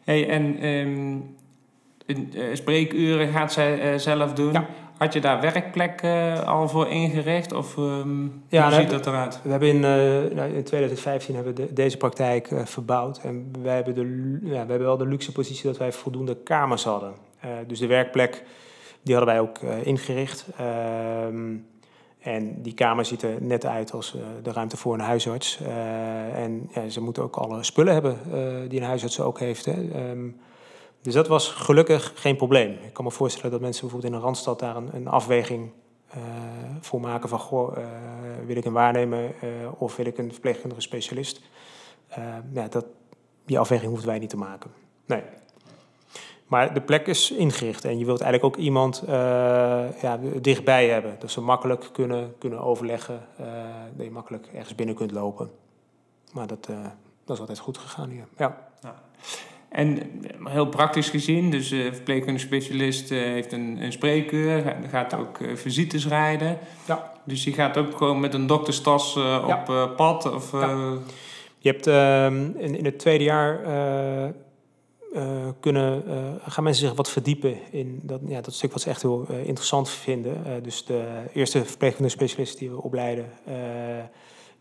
Hey, 0.05 0.29
en 0.29 0.67
um, 0.67 1.37
in, 2.07 2.33
uh, 2.35 2.55
spreekuren 2.55 3.29
gaat 3.29 3.53
zij 3.53 3.93
uh, 3.93 3.99
zelf 3.99 4.33
doen. 4.33 4.57
Had 4.99 5.13
je 5.13 5.21
daar 5.21 5.41
werkplekken 5.41 6.47
al 6.47 6.69
voor 6.69 6.89
ingericht? 6.89 7.53
Of 7.53 7.77
ehm, 7.79 8.23
Ja, 8.49 8.65
hoe 8.69 8.81
ziet 8.81 8.91
dat 8.91 9.07
eruit? 9.07 9.41
We 9.43 9.51
hebben 9.51 9.69
in, 9.69 9.77
eh, 9.85 10.37
nou, 10.37 10.53
in 10.55 10.65
2015 10.65 11.35
hebben 11.35 11.55
we 11.55 11.67
de- 11.67 11.73
deze 11.73 11.97
praktijk 11.97 12.51
eh, 12.51 12.65
verbouwd. 12.65 13.19
En 13.19 13.51
wij 13.63 13.75
hebben, 13.75 13.95
de, 13.95 14.39
ja, 14.43 14.51
we 14.51 14.57
hebben 14.57 14.81
wel 14.81 14.97
de 14.97 15.07
luxe 15.07 15.33
positie 15.33 15.65
dat 15.65 15.77
wij 15.79 15.93
voldoende 15.93 16.37
kamers 16.43 16.85
hadden. 16.85 17.15
Eh, 17.41 17.51
dus 17.67 17.79
de 17.79 17.87
werkplek, 17.87 18.43
die 19.03 19.15
hadden 19.15 19.35
wij 19.35 19.43
ook 19.43 19.59
eh, 19.59 19.87
ingericht. 19.87 20.47
Ehm, 20.59 21.55
en 22.25 22.63
die 22.63 22.75
kamer 22.75 23.05
ziet 23.05 23.23
er 23.23 23.43
net 23.43 23.67
uit 23.67 23.93
als 23.93 24.15
eh, 24.15 24.23
de 24.43 24.53
ruimte 24.53 24.77
voor 24.77 24.95
een 24.95 25.01
huisarts. 25.01 25.61
Eh, 25.61 26.43
en 26.43 26.71
ja, 26.75 26.89
ze 26.89 27.01
moeten 27.01 27.23
ook 27.23 27.37
alle 27.37 27.63
spullen 27.63 27.93
hebben 27.93 28.19
eh, 28.33 28.69
die 28.69 28.81
een 28.81 28.87
huisarts 28.87 29.21
ook 29.21 29.39
heeft. 29.39 29.65
Hè. 29.65 29.91
Ehm, 29.93 30.29
dus 31.03 31.15
dat 31.15 31.29
was 31.29 31.49
gelukkig 31.49 32.13
geen 32.15 32.37
probleem. 32.37 32.71
Ik 32.71 32.93
kan 32.93 33.05
me 33.05 33.11
voorstellen 33.11 33.51
dat 33.51 33.61
mensen 33.61 33.81
bijvoorbeeld 33.81 34.13
in 34.13 34.19
een 34.19 34.25
randstad 34.25 34.59
daar 34.59 34.77
een, 34.77 34.89
een 34.93 35.09
afweging 35.09 35.71
voor 36.81 37.01
maken 37.01 37.29
van... 37.29 37.39
Goh, 37.39 37.77
wil 38.47 38.57
ik 38.57 38.65
een 38.65 38.73
waarnemer 38.73 39.35
of 39.79 39.97
wil 39.97 40.07
ik 40.07 40.19
een 40.19 40.33
verpleegkundige 40.33 40.81
specialist? 40.81 41.41
Ja, 42.53 42.69
dat, 42.69 42.87
die 43.45 43.59
afweging 43.59 43.89
hoeven 43.89 44.09
wij 44.09 44.19
niet 44.19 44.31
te 44.31 44.37
maken. 44.37 44.71
Nee. 45.07 45.23
Maar 46.47 46.75
de 46.75 46.81
plek 46.81 47.07
is 47.07 47.31
ingericht 47.31 47.85
en 47.85 47.99
je 47.99 48.05
wilt 48.05 48.21
eigenlijk 48.21 48.57
ook 48.57 48.63
iemand 48.65 49.03
eh, 49.07 49.13
ja, 50.03 50.19
dichtbij 50.41 50.89
hebben. 50.89 51.17
Dat 51.19 51.31
ze 51.31 51.41
makkelijk 51.41 51.89
kunnen, 51.93 52.35
kunnen 52.39 52.59
overleggen, 52.61 53.21
eh, 53.37 53.47
dat 53.97 54.05
je 54.07 54.11
makkelijk 54.13 54.47
ergens 54.55 54.75
binnen 54.75 54.95
kunt 54.95 55.11
lopen. 55.11 55.51
Maar 56.33 56.47
dat, 56.47 56.67
eh, 56.71 56.77
dat 57.25 57.35
is 57.35 57.41
altijd 57.41 57.59
goed 57.59 57.79
gegaan 57.79 58.09
hier. 58.09 58.25
Ja. 58.37 58.69
En 59.69 59.99
eh, 59.99 60.53
heel 60.53 60.67
praktisch 60.69 61.09
gezien, 61.09 61.51
dus 61.51 61.71
eh 61.71 61.93
verpleegkundige 61.93 62.47
specialist 62.47 63.09
heeft 63.09 63.53
een, 63.53 63.79
een 63.83 63.93
spreekuur, 63.93 64.63
ga- 64.63 64.77
gaat 64.89 65.15
ook 65.15 65.39
visites 65.55 66.07
rijden. 66.09 66.59
Ja. 66.87 67.13
Dus 67.25 67.45
die 67.45 67.55
gaat 67.55 67.77
ook 67.77 67.97
gewoon 67.97 68.21
met 68.21 68.35
een 68.35 68.47
dokterstas 68.47 69.15
Ja. 69.15 69.63
op 69.79 69.97
pad. 69.97 70.33
Of, 70.33 70.53
Ja. 70.53 70.93
Je 71.59 71.71
hebt 71.71 71.87
ehm, 71.87 72.51
in, 72.57 72.77
in 72.77 72.85
het 72.85 72.99
tweede 72.99 73.25
jaar 73.25 73.61
eh, 75.15 75.49
kunnen, 75.61 76.07
eh, 76.07 76.51
gaan 76.53 76.65
mensen 76.65 76.87
zich 76.87 76.97
wat 76.97 77.11
verdiepen 77.11 77.57
in 77.71 78.01
dat, 78.03 78.21
ja, 78.27 78.41
dat 78.41 78.55
stuk 78.55 78.73
wat 78.73 78.81
ze 78.81 78.89
echt 78.89 79.03
heel 79.03 79.27
eh, 79.29 79.47
interessant 79.47 79.91
vinden. 79.91 80.63
Dus 80.63 80.85
de 80.85 81.23
eerste 81.33 81.65
verpleegkundige 81.65 82.17
specialist 82.17 82.59
die 82.59 82.71
we 82.71 82.83
opleiden, 82.83 83.31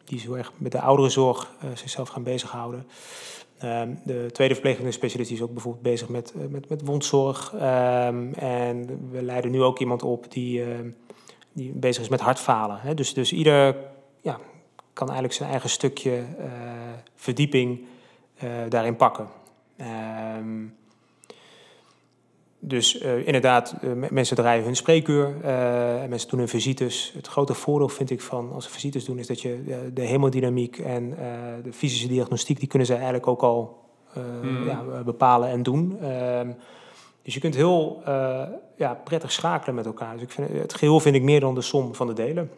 die 0.06 0.18
is 0.18 0.24
heel 0.24 0.38
erg 0.38 0.52
met 0.58 0.72
de 0.72 0.82
ouderenzorg 0.82 1.52
zichzelf 1.74 2.10
gaan 2.10 2.24
bezighouden. 2.24 2.88
Ehm, 3.58 3.94
de 4.04 4.30
tweede 4.32 4.54
verpleegkundige 4.54 4.98
specialist 4.98 5.32
is 5.32 5.42
ook 5.42 5.54
bijvoorbeeld 5.54 5.84
bezig 5.84 6.10
met, 6.10 6.34
met, 6.50 6.70
met 6.70 6.86
wondzorg. 6.86 7.54
Ehm, 7.54 8.34
en 8.34 9.10
we 9.12 9.22
leiden 9.22 9.52
nu 9.52 9.62
ook 9.62 9.80
iemand 9.80 10.04
op 10.04 10.32
die, 10.32 10.64
ehm, 10.64 10.90
die 11.54 11.72
bezig 11.72 12.04
is 12.04 12.10
met 12.10 12.22
hartfalen. 12.22 12.80
Hè? 12.80 12.94
Dus, 12.94 13.14
dus 13.14 13.34
ieder 13.34 13.76
ja, 14.22 14.40
kan 14.94 15.08
eigenlijk 15.08 15.38
zijn 15.38 15.50
eigen 15.50 15.70
stukje 15.70 16.24
verdieping 17.16 17.86
daarin 18.70 18.96
pakken. 18.96 19.42
Ehm, 19.78 20.66
dus 22.60 22.98
eh, 23.00 23.26
inderdaad, 23.26 23.76
eh, 23.82 23.92
me- 23.92 24.08
mensen 24.12 24.36
draaien 24.36 24.64
hun 24.64 24.76
spreekuur 24.76 25.42
en 26.02 26.10
mensen 26.10 26.30
doen 26.30 26.40
hun 26.40 26.48
visites. 26.48 27.12
Het 27.16 27.28
grote 27.28 27.54
voordeel 27.54 27.90
vind 27.90 28.10
ik 28.10 28.22
van 28.22 28.52
als 28.54 28.64
ze 28.66 28.70
visites 28.72 29.06
doen, 29.06 29.20
is 29.20 29.28
dat 29.28 29.42
je 29.42 29.90
de 29.94 30.02
hemodynamiek 30.02 30.78
en 30.78 31.10
de 31.64 31.74
fysische 31.74 32.08
diagnostiek, 32.08 32.60
die 32.60 32.68
kunnen 32.68 32.88
zij 32.88 32.96
eigenlijk 32.96 33.28
ook 33.28 33.42
al 33.42 33.82
Mhm. 34.42 34.66
ja, 34.66 34.84
bepalen 35.06 35.50
en 35.50 35.64
doen. 35.64 35.98
Ehm, 36.02 36.52
dus 37.22 37.34
je 37.34 37.40
kunt 37.40 37.56
heel 37.56 38.02
ja, 38.78 38.94
prettig 39.04 39.32
schakelen 39.32 39.76
met 39.76 39.86
elkaar. 39.86 40.14
Dus 40.14 40.22
ik 40.22 40.32
vind, 40.32 40.50
het 40.50 40.74
geheel 40.74 41.00
vind 41.00 41.16
ik 41.16 41.22
meer 41.22 41.40
dan 41.40 41.56
de 41.56 41.62
som 41.62 41.96
van 41.96 42.08
de 42.08 42.14
delen. 42.14 42.52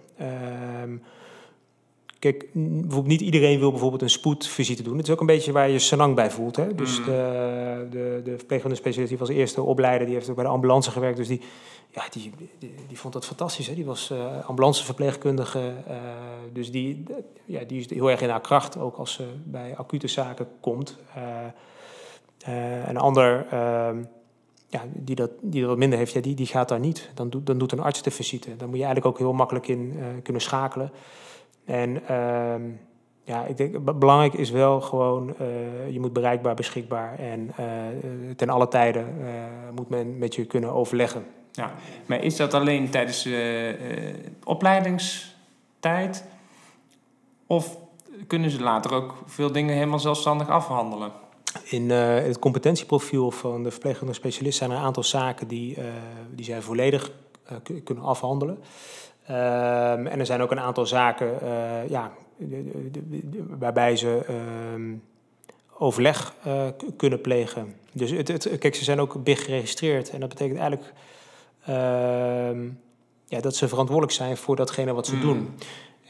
Kijk, 2.25 2.45
bijvoorbeeld 2.53 3.07
niet 3.07 3.21
iedereen 3.21 3.59
wil 3.59 3.69
bijvoorbeeld 3.71 4.01
een 4.01 4.09
spoedvisite 4.09 4.83
doen. 4.83 4.97
Het 4.97 5.07
is 5.07 5.13
ook 5.13 5.19
een 5.19 5.25
beetje 5.25 5.51
waar 5.51 5.69
je 5.69 5.79
senang 5.79 6.15
bij 6.15 6.31
voelt. 6.31 6.55
Hè? 6.55 6.75
Dus 6.75 6.99
Mm. 6.99 7.05
de, 7.05 7.87
de, 7.91 8.21
de 8.23 8.37
verpleegkundige 8.37 8.81
specialist 8.81 9.09
die 9.09 9.17
was 9.19 9.29
eerste 9.29 9.61
opleider, 9.61 10.05
die 10.05 10.15
heeft 10.15 10.29
ook 10.29 10.35
bij 10.35 10.43
de 10.43 10.49
ambulance 10.51 10.91
gewerkt. 10.91 11.17
Dus 11.17 11.27
die, 11.27 11.41
ja, 11.89 12.03
die, 12.09 12.31
die, 12.59 12.73
die 12.87 12.99
vond 12.99 13.13
dat 13.13 13.25
fantastisch. 13.25 13.67
Hè? 13.67 13.75
Die 13.75 13.85
was 13.85 14.09
eh 14.09 14.45
ambulanceverpleegkundige. 14.47 15.73
eh, 15.87 15.95
dus 16.53 16.71
die, 16.71 17.03
ja, 17.45 17.63
die 17.63 17.79
is 17.79 17.89
heel 17.89 18.11
erg 18.11 18.21
in 18.21 18.29
haar 18.29 18.41
kracht, 18.41 18.77
ook 18.77 18.95
als 18.97 19.13
ze 19.13 19.23
bij 19.43 19.77
acute 19.77 20.07
zaken 20.07 20.47
komt. 20.59 20.97
Eh, 22.45 22.87
een 22.87 22.97
ander 22.97 23.45
ehm, 23.51 24.03
ja, 24.67 24.83
die, 24.93 25.15
dat, 25.15 25.31
die 25.41 25.65
dat 25.65 25.77
minder 25.77 25.97
heeft, 25.97 26.13
ja, 26.13 26.21
die, 26.21 26.35
die 26.35 26.47
gaat 26.47 26.69
daar 26.69 26.79
niet. 26.79 27.09
Dan, 27.13 27.29
doet 27.29 27.45
dan 27.45 27.57
doet 27.57 27.71
een 27.71 27.79
arts 27.79 28.01
de 28.01 28.11
visite. 28.11 28.55
Dan 28.55 28.69
moet 28.69 28.77
je 28.77 28.83
eigenlijk 28.83 29.15
ook 29.15 29.19
heel 29.21 29.33
makkelijk 29.33 29.67
in 29.67 29.99
kunnen 30.23 30.41
schakelen. 30.41 30.91
En 31.65 32.07
ehm, 32.07 32.61
ja, 33.25 33.45
ik 33.45 33.57
denk, 33.57 33.83
be- 33.83 33.93
belangrijk 33.93 34.33
is 34.33 34.49
wel 34.49 34.81
gewoon, 34.81 35.35
eh, 35.37 35.89
je 35.89 35.99
moet 35.99 36.13
bereikbaar, 36.13 36.55
beschikbaar 36.55 37.19
en 37.19 37.51
eh, 37.55 37.65
ten 38.35 38.49
alle 38.49 38.67
tijden 38.67 39.07
eh, 39.27 39.33
moet 39.75 39.89
men 39.89 40.17
met 40.17 40.35
je 40.35 40.45
kunnen 40.45 40.71
overleggen. 40.71 41.25
maar 42.05 42.23
is 42.23 42.35
dat 42.35 42.53
alleen 42.53 42.89
tijdens 42.89 43.23
de 43.23 43.75
opleidingstijd? 44.43 46.25
Of 47.47 47.77
kunnen 48.27 48.49
ze 48.49 48.61
later 48.61 48.93
ook 48.93 49.13
veel 49.25 49.51
dingen 49.51 49.75
helemaal 49.75 49.99
zelfstandig 49.99 50.49
afhandelen? 50.49 51.11
In 51.63 51.89
het 51.89 52.39
competentieprofiel 52.39 53.31
van 53.31 53.63
de 53.63 53.71
verpleegkundige 53.71 54.19
specialist 54.19 54.57
zijn 54.57 54.71
er 54.71 54.77
een 54.77 54.83
aantal 54.83 55.03
zaken 55.03 55.47
die, 55.47 55.77
die 56.31 56.45
zij 56.45 56.61
volledig 56.61 57.11
ku- 57.63 57.81
kunnen 57.81 58.03
afhandelen. 58.03 58.57
Ehm, 59.27 60.07
en 60.07 60.19
er 60.19 60.25
zijn 60.25 60.41
ook 60.41 60.51
een 60.51 60.59
aantal 60.59 60.85
zaken 60.85 61.41
eh, 61.41 61.89
ja, 61.89 62.11
waarbij 63.59 63.95
ze 63.95 64.25
ehm, 64.27 64.93
overleg 65.77 66.33
eh, 66.43 66.63
kunnen 66.97 67.21
plegen. 67.21 67.73
Dus 67.91 68.11
het, 68.11 68.27
het, 68.27 68.57
kijk, 68.59 68.75
ze 68.75 68.83
zijn 68.83 68.99
ook 68.99 69.23
BIG 69.23 69.43
geregistreerd. 69.45 70.09
En 70.09 70.19
dat 70.19 70.29
betekent 70.29 70.59
eigenlijk 70.59 70.93
ehm, 71.65 72.63
ja, 73.25 73.39
dat 73.41 73.55
ze 73.55 73.67
verantwoordelijk 73.67 74.13
zijn 74.15 74.37
voor 74.37 74.55
datgene 74.55 74.93
wat 74.93 75.07
ze 75.07 75.15
Mm. 75.15 75.21
doen. 75.21 75.55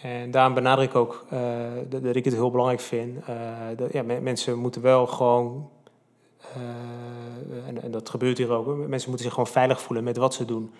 En 0.01 0.31
daarom 0.31 0.53
benadruk 0.53 0.89
ik 0.89 0.95
ook 0.95 1.25
eh, 1.29 1.39
dat, 1.89 2.03
dat 2.03 2.15
ik 2.15 2.25
het 2.25 2.33
heel 2.33 2.51
belangrijk 2.51 2.81
vind. 2.81 3.25
dat, 3.75 3.91
ja, 3.93 4.03
me- 4.03 4.19
mensen 4.19 4.57
moeten 4.57 4.81
wel 4.81 5.07
gewoon, 5.07 5.69
en, 7.67 7.81
en 7.83 7.91
dat 7.91 8.09
gebeurt 8.09 8.37
hier 8.37 8.51
ook, 8.51 8.65
mensen 8.87 9.09
moeten 9.09 9.25
zich 9.25 9.29
gewoon 9.33 9.47
veilig 9.47 9.81
voelen 9.81 10.03
met 10.03 10.17
wat 10.17 10.33
ze 10.33 10.45
doen. 10.45 10.71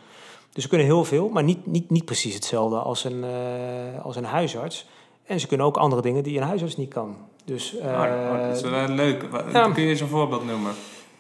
Dus 0.56 0.64
ze 0.64 0.70
kunnen 0.70 0.88
heel 0.88 1.04
veel, 1.04 1.30
maar 1.30 1.44
niet, 1.44 1.66
niet, 1.66 1.90
niet 1.90 2.06
precies 2.06 2.34
hetzelfde 2.34 2.78
als 2.78 3.04
een, 3.04 3.24
eh, 3.24 4.06
als 4.06 4.16
een 4.16 4.24
huisarts. 4.24 4.88
En 5.26 5.40
ze 5.40 5.48
kunnen 5.48 5.66
ook 5.66 5.78
andere 5.78 6.02
dingen 6.02 6.24
die 6.24 6.38
een 6.38 6.48
huisarts 6.48 6.78
niet 6.78 6.94
kan. 6.94 7.16
Dus, 7.46 7.78
eh, 7.78 7.88
oh, 7.92 8.48
dat 8.48 8.56
is 8.56 8.62
wel 8.62 8.88
leuk. 8.88 9.26
Ja. 9.52 9.72
Kun 9.72 9.84
je 9.84 9.90
eens 9.90 10.00
een 10.02 10.08
voorbeeld 10.08 10.46
noemen? 10.46 10.72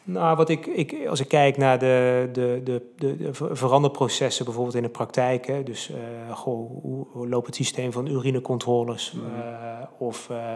nou, 0.03 0.35
wat 0.37 0.49
ik, 0.49 0.65
ik, 0.65 1.07
als 1.07 1.19
ik 1.19 1.27
kijk 1.27 1.57
naar 1.57 1.79
de, 1.79 2.29
de, 2.33 2.61
de, 2.63 2.81
de, 2.97 3.17
de 3.17 3.33
ver- 3.33 3.57
veranderprocessen 3.57 4.45
bijvoorbeeld 4.45 4.75
in 4.75 4.81
de 4.83 4.89
praktijk. 4.89 5.47
Hè, 5.47 5.63
dus 5.63 5.89
eh, 5.89 6.35
goh, 6.35 6.69
hoe, 6.81 7.05
hoe 7.11 7.27
loopt 7.29 7.45
het 7.45 7.55
systeem 7.55 7.91
van 7.91 8.07
urinecontroles? 8.07 9.11
Mhm. 9.11 9.41
eh, 9.41 9.51
of 9.97 10.29
eh, 10.29 10.55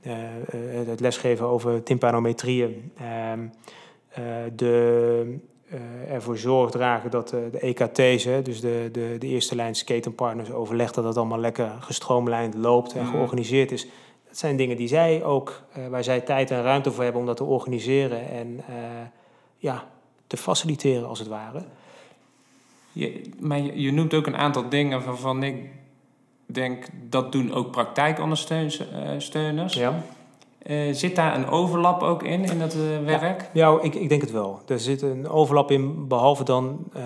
eh, 0.00 0.80
eh, 0.80 0.86
het 0.88 1.00
lesgeven 1.00 1.46
over 1.46 1.82
tympanometrieën. 1.82 2.92
Ehm, 2.96 3.40
eh, 4.08 4.24
de, 4.56 5.22
eh, 5.26 5.38
ervoor 6.08 6.38
zorg 6.38 6.70
dragen 6.70 7.10
dat 7.10 7.32
eh, 7.32 7.38
de 7.52 7.58
EKT's, 7.58 8.24
hè, 8.24 8.42
dus 8.42 8.60
de, 8.60 8.88
de, 8.92 9.16
de 9.18 9.26
eerste 9.26 9.54
lijns 9.56 9.84
ketenpartners, 9.84 10.50
overleg 10.50 10.92
dat 10.92 11.04
het 11.04 11.16
allemaal 11.16 11.38
lekker 11.38 11.70
gestroomlijnd 11.80 12.54
loopt 12.54 12.92
en 12.92 13.02
Mhm. 13.02 13.10
georganiseerd 13.10 13.72
is. 13.72 13.86
Dat 14.28 14.38
zijn 14.38 14.56
dingen 14.56 14.76
die 14.76 14.88
zij 14.88 15.24
ook, 15.24 15.62
eh, 15.72 15.86
waar 15.88 16.04
zij 16.04 16.20
tijd 16.20 16.50
en 16.50 16.62
ruimte 16.62 16.90
voor 16.92 17.02
hebben 17.02 17.20
om 17.20 17.26
dat 17.26 17.36
te 17.36 17.44
organiseren 17.44 18.28
en 18.30 18.60
eh, 18.68 18.74
ja, 19.56 19.84
te 20.26 20.36
faciliteren 20.36 21.08
als 21.08 21.18
het 21.18 21.28
ware. 21.28 21.62
Je, 22.92 23.22
maar 23.38 23.58
je, 23.60 23.80
je 23.80 23.92
noemt 23.92 24.14
ook 24.14 24.26
een 24.26 24.36
aantal 24.36 24.68
dingen 24.68 25.04
waarvan 25.04 25.42
ik 25.42 25.56
denk 26.46 26.84
dat 27.08 27.32
doen 27.32 27.52
ook 27.52 27.70
praktijkondersteuners. 27.70 29.74
Ja, 29.74 30.02
Eh, 30.62 30.94
zit 30.94 31.16
daar 31.16 31.34
een 31.36 31.48
overlap 31.48 32.02
ook 32.02 32.22
in, 32.22 32.44
in 32.44 32.58
dat 32.58 32.74
eh, 32.74 33.04
werk? 33.04 33.50
ja 33.52 33.78
ik, 33.80 33.94
ik 33.94 34.08
denk 34.08 34.20
het 34.20 34.30
wel. 34.30 34.60
Er 34.66 34.80
zit 34.80 35.02
een 35.02 35.28
overlap 35.28 35.70
in, 35.70 36.08
behalve 36.08 36.44
dan, 36.44 36.84
eh, 36.92 37.02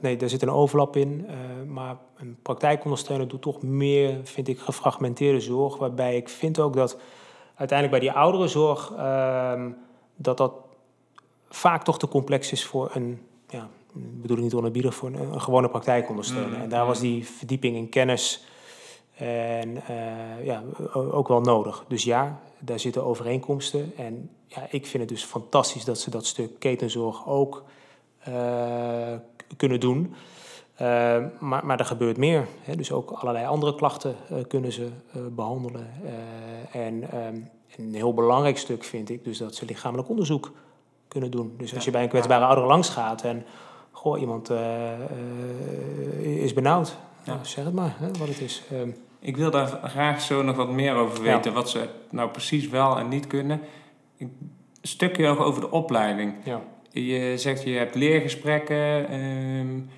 nee, 0.00 0.16
er 0.16 0.28
zit 0.28 0.42
een 0.42 0.50
overlap 0.50 0.96
in, 0.96 1.26
maar 1.66 1.96
een 2.16 2.36
praktijkondersteuner 2.42 3.28
doet 3.28 3.42
toch 3.42 3.62
meer, 3.62 4.16
vind 4.22 4.48
ik, 4.48 4.58
gefragmenteerde 4.58 5.40
zorg, 5.40 5.76
waarbij 5.76 6.16
ik 6.16 6.28
vind 6.28 6.60
ook 6.60 6.74
dat 6.74 6.98
uiteindelijk 7.54 8.00
bij 8.00 8.08
die 8.08 8.18
oudere 8.18 8.48
zorg, 8.48 8.92
ehm, 8.96 9.70
dat 10.16 10.36
dat 10.36 10.52
vaak 11.48 11.84
toch 11.84 11.98
te 11.98 12.08
complex 12.08 12.52
is 12.52 12.64
voor 12.64 12.90
een, 12.94 13.20
ja, 13.48 13.68
bedoel 13.92 14.36
ik 14.36 14.42
niet 14.42 14.54
onerbiedig, 14.54 14.94
voor 14.94 15.08
een, 15.08 15.32
een 15.32 15.40
gewone 15.40 15.68
praktijkondersteuner. 15.68 16.56
Mm, 16.56 16.62
En 16.62 16.68
daar 16.68 16.86
was 16.86 17.00
die 17.00 17.26
verdieping 17.26 17.76
in 17.76 17.88
kennis 17.88 18.46
en 19.18 19.86
eh, 19.86 20.44
ja, 20.44 20.62
ook 20.92 21.28
wel 21.28 21.40
nodig. 21.40 21.84
Dus 21.88 22.04
ja, 22.04 22.40
daar 22.58 22.78
zitten 22.78 23.04
overeenkomsten. 23.04 23.92
En 23.96 24.30
ja, 24.46 24.66
ik 24.70 24.86
vind 24.86 25.02
het 25.02 25.08
dus 25.08 25.24
fantastisch 25.24 25.84
dat 25.84 25.98
ze 25.98 26.10
dat 26.10 26.26
stuk 26.26 26.58
ketenzorg 26.58 27.26
ook 27.26 27.64
eh, 28.18 29.14
kunnen 29.56 29.80
doen. 29.80 30.14
Uh, 30.82 31.24
maar, 31.38 31.66
maar 31.66 31.78
er 31.78 31.84
gebeurt 31.84 32.16
meer. 32.16 32.46
Hè? 32.60 32.76
Dus 32.76 32.92
ook 32.92 33.10
allerlei 33.10 33.46
andere 33.46 33.74
klachten 33.74 34.16
kunnen 34.48 34.72
ze 34.72 34.88
behandelen. 35.30 35.86
en 36.72 37.26
um, 37.26 37.48
een 37.76 37.94
heel 37.94 38.14
belangrijk 38.14 38.58
stuk 38.58 38.84
vind 38.84 39.10
ik 39.10 39.24
dus 39.24 39.38
dat 39.38 39.54
ze 39.54 39.64
lichamelijk 39.64 40.08
onderzoek 40.08 40.52
kunnen 41.08 41.30
doen. 41.30 41.54
Dus 41.56 41.74
als 41.74 41.84
je 41.84 41.90
bij 41.90 42.02
een 42.02 42.08
kwetsbare 42.08 42.44
ouder 42.44 42.66
langs 42.66 42.88
gaat 42.88 43.24
en 43.24 43.44
goh, 43.90 44.20
iemand 44.20 44.50
is 46.20 46.52
benauwd, 46.52 46.96
nou, 47.24 47.38
zeg 47.42 47.64
het 47.64 47.74
maar 47.74 47.96
hè, 47.98 48.10
wat 48.18 48.28
het 48.28 48.40
is. 48.40 48.62
Um, 48.72 48.96
ik 49.20 49.36
wil 49.36 49.50
daar 49.50 49.66
graag 49.82 50.20
zo 50.20 50.42
nog 50.42 50.56
wat 50.56 50.70
meer 50.70 50.94
over 50.94 51.22
weten, 51.22 51.52
wat 51.52 51.70
ze 51.70 51.88
nou 52.10 52.30
precies 52.30 52.68
wel 52.68 52.98
en 52.98 53.08
niet 53.08 53.26
kunnen. 53.26 53.60
Een 54.18 54.52
stukje 54.82 55.26
over 55.26 55.60
de 55.60 55.70
opleiding. 55.70 56.34
Ja. 56.44 56.60
Je 56.90 57.32
zegt 57.36 57.62
je 57.62 57.70
hebt 57.70 57.94
leergesprekken. 57.94 59.14
Um, 59.14 59.90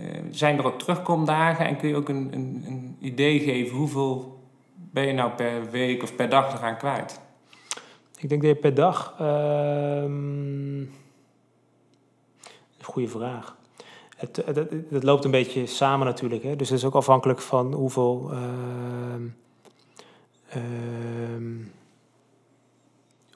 uh, 0.00 0.06
zijn 0.30 0.58
er 0.58 0.66
ook 0.66 0.78
terugkomdagen 0.78 1.66
en 1.66 1.76
kun 1.76 1.88
je 1.88 1.96
ook 1.96 2.08
een, 2.08 2.28
een, 2.32 2.64
een, 2.66 2.96
idee 3.00 3.40
geven 3.40 3.76
hoeveel 3.76 4.42
ben 4.74 5.06
je 5.06 5.12
nou 5.12 5.30
per 5.30 5.70
week 5.70 6.02
of 6.02 6.16
per 6.16 6.28
dag 6.28 6.58
eraan 6.58 6.76
kwijt? 6.76 7.20
Ik 8.18 8.28
denk 8.28 8.42
dat 8.42 8.50
je 8.50 8.56
per 8.56 8.74
dag. 8.74 9.14
Uh, 9.20 9.26
een 12.78 12.84
goede 12.84 13.08
vraag. 13.08 13.56
Het, 14.16 15.02
loopt 15.02 15.24
een 15.24 15.30
beetje 15.30 15.66
samen 15.66 16.06
natuurlijk. 16.06 16.42
Hè? 16.42 16.56
Dus 16.56 16.68
het 16.68 16.78
is 16.78 16.84
ook 16.84 16.94
afhankelijk 16.94 17.40
van 17.40 17.72
hoeveel. 17.72 18.30
Uh, 18.32 18.40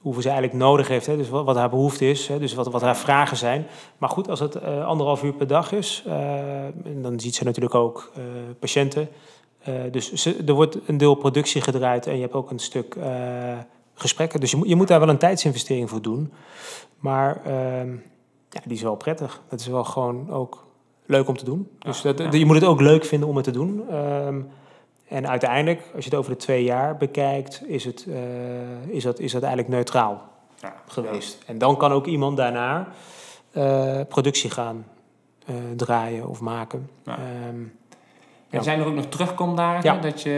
hoeveel 0.00 0.23
ze 0.23 0.28
eigenlijk 0.28 0.58
nodig 0.58 0.88
heeft. 0.88 1.06
Hè? 1.06 1.16
Dus 1.16 1.28
wat, 1.28 1.56
haar 1.56 1.70
behoefte 1.70 2.11
is, 2.11 2.28
hè? 2.28 2.38
dus 2.38 2.54
wat, 2.54 2.66
wat 2.68 2.80
haar 2.80 2.97
vragen 2.97 3.37
zijn. 3.37 3.66
Maar 3.99 4.08
goed, 4.08 4.28
als 4.28 4.40
het 4.40 4.56
uh, 4.56 4.87
anderhalf 4.87 5.23
uur 5.23 5.32
per 5.32 5.47
dag 5.47 5.73
is, 5.73 6.04
uh, 6.06 6.64
dan 7.02 7.20
ziet 7.20 7.35
ze 7.35 7.44
natuurlijk 7.44 7.75
ook 7.75 8.12
uh, 8.18 8.25
patiënten. 8.58 9.08
dus 9.90 10.12
ze, 10.12 10.37
er 10.47 10.52
wordt 10.52 10.78
een 10.87 10.97
deel 10.97 11.14
productie 11.14 11.61
gedraaid 11.61 12.06
en 12.06 12.14
je 12.14 12.20
hebt 12.20 12.35
ook 12.35 12.50
een 12.50 12.58
stuk 12.58 12.97
gesprekken. 13.94 14.40
Dus 14.40 14.50
je, 14.50 14.56
moet, 14.56 14.68
je 14.68 14.76
moet 14.76 14.88
daar 14.88 15.00
wel 15.00 15.08
een 15.08 15.18
tijdsinvestering 15.18 15.90
voor 15.90 16.02
doen. 16.02 16.32
Maar 16.99 17.40
ehm, 17.44 17.90
ja, 18.49 18.61
die 18.64 18.76
is 18.76 18.82
wel 18.82 18.97
prettig. 18.97 19.42
Dat 19.49 19.61
is 19.61 19.66
wel 19.66 19.85
gewoon 19.85 20.30
ook 20.30 20.66
leuk 21.08 21.28
om 21.28 21.36
te 21.36 21.44
doen. 21.44 21.68
Dus 21.78 22.02
dat, 22.02 22.18
je 22.30 22.46
moet 22.46 22.54
het 22.54 22.64
ook 22.64 22.80
leuk 22.80 23.04
vinden 23.04 23.28
om 23.28 23.36
het 23.36 23.44
te 23.44 23.50
doen. 23.50 23.94
Um, 23.94 24.48
en 25.08 25.28
uiteindelijk, 25.28 25.80
als 25.94 26.04
je 26.04 26.10
het 26.10 26.18
over 26.18 26.30
de 26.32 26.38
twee 26.38 26.64
jaar 26.64 26.96
bekijkt, 26.96 27.62
is, 27.66 27.84
het, 27.84 28.04
uh, 28.08 28.16
is, 28.86 29.02
dat, 29.02 29.18
is 29.18 29.32
dat 29.32 29.42
eigenlijk 29.42 29.74
neutraal 29.74 30.22
ja, 30.60 30.74
geweest. 30.86 31.38
En 31.46 31.58
dan 31.58 31.76
kan 31.76 31.92
ook 31.92 32.06
iemand 32.06 32.36
daarna 32.36 32.88
uh, 33.52 34.00
productie 34.08 34.50
gaan 34.50 34.86
uh, 35.46 35.56
draaien 35.76 36.28
of 36.28 36.40
maken. 36.40 36.90
Ja. 37.04 37.18
Um, 37.48 37.76
en 38.50 38.62
zijn 38.62 38.80
er 38.80 38.86
ook 38.86 38.94
nog 38.94 39.06
terugkomdagen? 39.06 40.02
Dat 40.02 40.22
je 40.22 40.36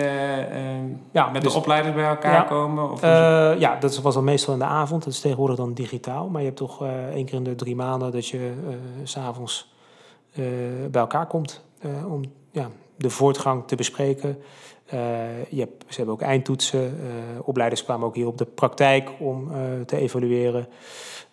ehm, 1.12 1.32
met 1.32 1.42
dus, 1.42 1.52
de 1.52 1.58
opleiders 1.58 1.94
bij 1.94 2.04
elkaar 2.04 2.44
komen? 2.44 2.90
Of 2.90 3.00
ja, 3.58 3.76
dat 3.80 4.00
was 4.00 4.14
dan 4.14 4.24
meestal 4.24 4.52
in 4.52 4.58
de 4.58 4.64
avond. 4.64 5.04
Dat 5.04 5.12
is 5.12 5.20
tegenwoordig 5.20 5.56
dan 5.56 5.74
digitaal. 5.74 6.28
Maar 6.28 6.40
je 6.40 6.46
hebt 6.46 6.58
toch 6.58 6.84
één 7.12 7.24
keer 7.24 7.34
in 7.34 7.44
de 7.44 7.54
drie 7.54 7.76
maanden 7.76 8.12
dat 8.12 8.28
je 8.28 8.52
s 9.02 9.10
s'avonds 9.10 9.69
bij 10.90 11.00
elkaar 11.00 11.26
komt. 11.26 11.64
om 12.08 12.22
ja, 12.50 12.70
de 12.96 13.10
voortgang 13.10 13.66
te 13.66 13.76
bespreken. 13.76 14.38
Uh, 14.94 15.00
je 15.50 15.58
hebt, 15.58 15.84
ze 15.88 15.96
hebben 15.96 16.14
ook 16.14 16.20
eindtoetsen. 16.20 16.98
Opleiders 17.42 17.84
kwamen 17.84 18.06
ook 18.06 18.14
hier 18.14 18.26
op 18.26 18.38
de 18.38 18.44
praktijk 18.44 19.10
om 19.18 19.50
te 19.86 19.96
evalueren. 19.96 20.68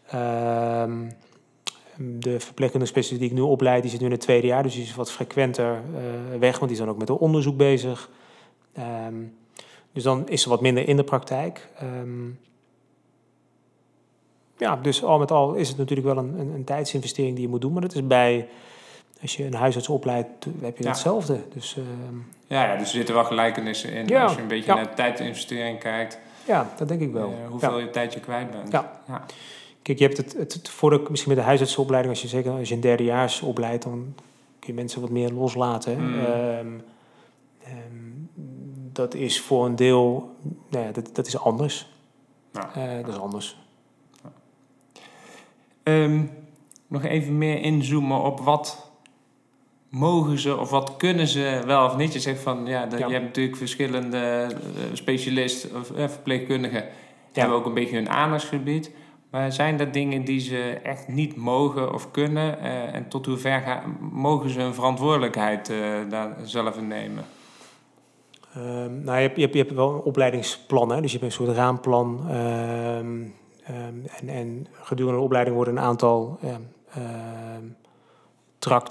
Ehm, 0.10 1.10
de 1.96 2.40
verpleegkundige 2.40 2.92
specialist 2.92 3.22
die 3.22 3.30
ik 3.30 3.36
nu 3.36 3.42
opleid, 3.42 3.82
die 3.82 3.92
zit 3.92 4.00
nu 4.00 4.06
in 4.06 4.12
het 4.12 4.22
tweede 4.22 4.48
jaar, 4.48 4.64
dus 4.64 4.74
die 4.74 4.84
is 4.84 4.96
wat 4.96 5.12
frequenter 5.12 5.82
weg, 6.40 6.60
want 6.60 6.72
die 6.72 6.72
is 6.72 6.78
dan 6.78 6.90
ook 6.90 6.98
met 6.98 7.10
een 7.10 7.16
onderzoek 7.16 7.58
bezig. 7.58 8.10
Um, 9.08 9.36
dus 9.92 10.04
dan 10.04 10.30
is 10.30 10.42
ze 10.42 10.50
wat 10.50 10.62
minder 10.62 10.88
in 10.88 10.96
de 10.96 11.04
praktijk. 11.04 11.68
Um, 11.84 12.40
ja, 14.58 14.76
dus 14.76 15.04
al 15.04 15.20
met 15.20 15.32
al 15.32 15.54
is 15.54 15.68
het 15.68 15.78
natuurlijk 15.78 16.08
wel 16.08 16.18
een, 16.18 16.40
een, 16.40 16.50
een 16.50 16.64
tijdsinvestering 16.64 17.34
die 17.36 17.44
je 17.44 17.50
moet 17.50 17.62
doen, 17.62 17.74
maar 17.74 17.82
dat 17.82 17.96
is 17.96 18.08
bij 18.08 18.48
als 19.22 19.36
je 19.36 19.46
een 19.46 19.54
huisarts 19.54 19.90
opleidt, 19.90 20.46
heb 20.62 20.78
je 20.78 20.84
ja. 20.84 20.90
hetzelfde. 20.90 21.40
Dus, 21.54 21.76
uh, 21.76 21.84
ja, 22.48 22.64
ja, 22.64 22.78
dus 22.78 22.88
er 22.88 22.96
zitten 22.96 23.16
wel 23.16 23.24
gelijkenissen 23.24 23.92
in. 23.92 24.08
Ja, 24.08 24.24
als 24.24 24.36
je 24.36 24.42
een 24.42 24.48
beetje 24.48 24.74
naar 24.74 24.96
tijdinvestering 24.96 25.80
kijkt. 25.80 26.20
Ja, 26.46 26.70
dat 26.78 26.88
denk 26.88 27.02
ik 27.02 27.12
wel. 27.12 27.30
Uh, 27.30 27.48
hoeveel 27.50 27.80
je 27.80 27.90
tijd 27.90 28.14
je 28.14 28.20
kwijt 28.20 28.52
bent. 28.52 28.72
Ja. 28.72 29.02
Kijk, 29.82 30.00
je 30.00 30.06
hebt 30.06 30.18
het, 30.18 30.34
het, 30.34 30.54
het 30.54 30.70
voor 30.70 31.08
misschien 31.10 31.32
met 31.32 31.40
de 31.40 31.46
huisartsopleiding, 31.46 32.14
als 32.14 32.24
je 32.24 32.28
zeker 32.28 32.52
als 32.52 32.70
je 32.70 32.76
een 32.76 32.82
derdejaars 32.82 33.42
opleidt, 33.42 33.84
dan 33.84 34.14
kun 34.60 34.70
je 34.70 34.74
mensen 34.74 35.02
wat 35.02 35.10
meer 35.10 35.32
loslaten. 35.32 36.00
Mm. 36.00 36.20
Um, 36.20 36.84
um, 37.68 38.30
dat 38.92 39.14
is 39.14 39.42
voor 39.42 39.66
een 39.66 39.76
deel, 39.76 40.36
nou 40.70 40.86
ja, 40.86 40.92
dat, 40.92 41.10
dat 41.16 41.28
is 41.28 41.40
anders. 41.40 41.90
Uh, 42.78 42.96
dat 42.96 43.08
is 43.08 43.20
anders. 43.20 43.58
Um, 45.84 46.32
nog 46.88 47.04
even 47.04 47.38
meer 47.38 47.62
inzoomen 47.62 48.24
op 48.24 48.40
wat 48.40 48.87
mogen 49.90 50.40
ze 50.40 50.58
of 50.58 50.70
wat 50.70 50.96
kunnen 50.98 51.28
ze 51.28 51.62
wel 51.66 51.86
of 51.86 51.98
niet? 51.98 52.14
Je 52.14 52.20
zegt 52.20 52.40
van 52.40 52.66
ja, 52.66 52.88
je 52.98 53.14
hebt 53.14 53.26
natuurlijk 53.26 53.58
verschillende 53.58 54.48
uh, 54.52 54.58
specialisten 54.94 55.80
of 55.80 55.92
uh, 55.92 56.08
verpleegkundigen. 56.08 56.82
Die 57.32 57.42
hebben 57.42 57.58
ook 57.58 57.66
een 57.66 57.74
beetje 57.74 57.96
hun 57.96 58.10
aandachtsgebied. 58.10 58.92
Maar 59.32 59.52
zijn 59.52 59.80
er 59.80 59.92
dingen 59.92 60.24
die 60.24 60.40
ze 60.40 60.80
echt 60.84 61.08
niet 61.08 61.36
mogen 61.36 61.94
of 61.94 62.12
kunnen? 62.12 62.58
Uh, 62.62 62.96
en 62.96 63.08
tot 63.08 63.26
hoever 63.26 63.62
gaan, 63.62 63.98
mogen 64.12 64.50
ze 64.50 64.60
hun 64.60 64.74
verantwoordelijkheid 64.74 65.72
daar 66.10 66.36
zelf 66.44 66.78
in 66.78 66.88
nemen? 66.88 67.26
Um, 68.58 69.04
nou, 69.04 69.18
je 69.18 69.22
hebt, 69.22 69.36
je, 69.36 69.42
hebt, 69.42 69.54
je 69.54 69.60
hebt 69.60 69.74
wel 69.74 69.94
een 69.94 70.02
opleidingsplan, 70.02 70.90
hè? 70.90 71.02
dus 71.02 71.12
je 71.12 71.20
hebt 71.20 71.32
een 71.32 71.46
soort 71.46 71.58
raamplan. 71.58 72.32
Um, 72.32 72.36
um, 73.70 74.04
en, 74.20 74.30
en 74.30 74.68
gedurende 74.72 75.18
de 75.18 75.24
opleiding 75.24 75.56
worden 75.56 75.78
een 75.78 75.84
aantal 75.84 76.40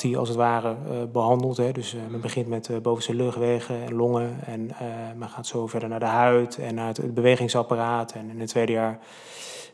die 0.01 0.17
als 0.17 0.29
het 0.29 0.37
ware 0.37 0.69
uh, 0.69 0.97
behandeld. 1.12 1.57
Hè. 1.57 1.73
Dus 1.73 1.95
uh, 1.95 2.01
men 2.11 2.21
begint 2.21 2.49
met 2.49 2.69
uh, 2.69 2.79
bovenste 2.79 3.15
luchtwegen 3.15 3.85
en 3.85 3.95
longen. 3.95 4.37
En 4.45 4.71
men 5.17 5.29
gaat 5.29 5.47
zo 5.47 5.67
verder 5.67 5.89
naar 5.89 6.01
de 6.01 6.05
huid 6.05 6.59
en 6.59 6.75
naar 6.75 6.87
het, 6.87 7.15
bewegingsapparaat. 7.15 8.12
En 8.12 8.31
in 8.31 8.41
het 8.41 8.49
tweede 8.49 8.73
jaar 8.73 8.99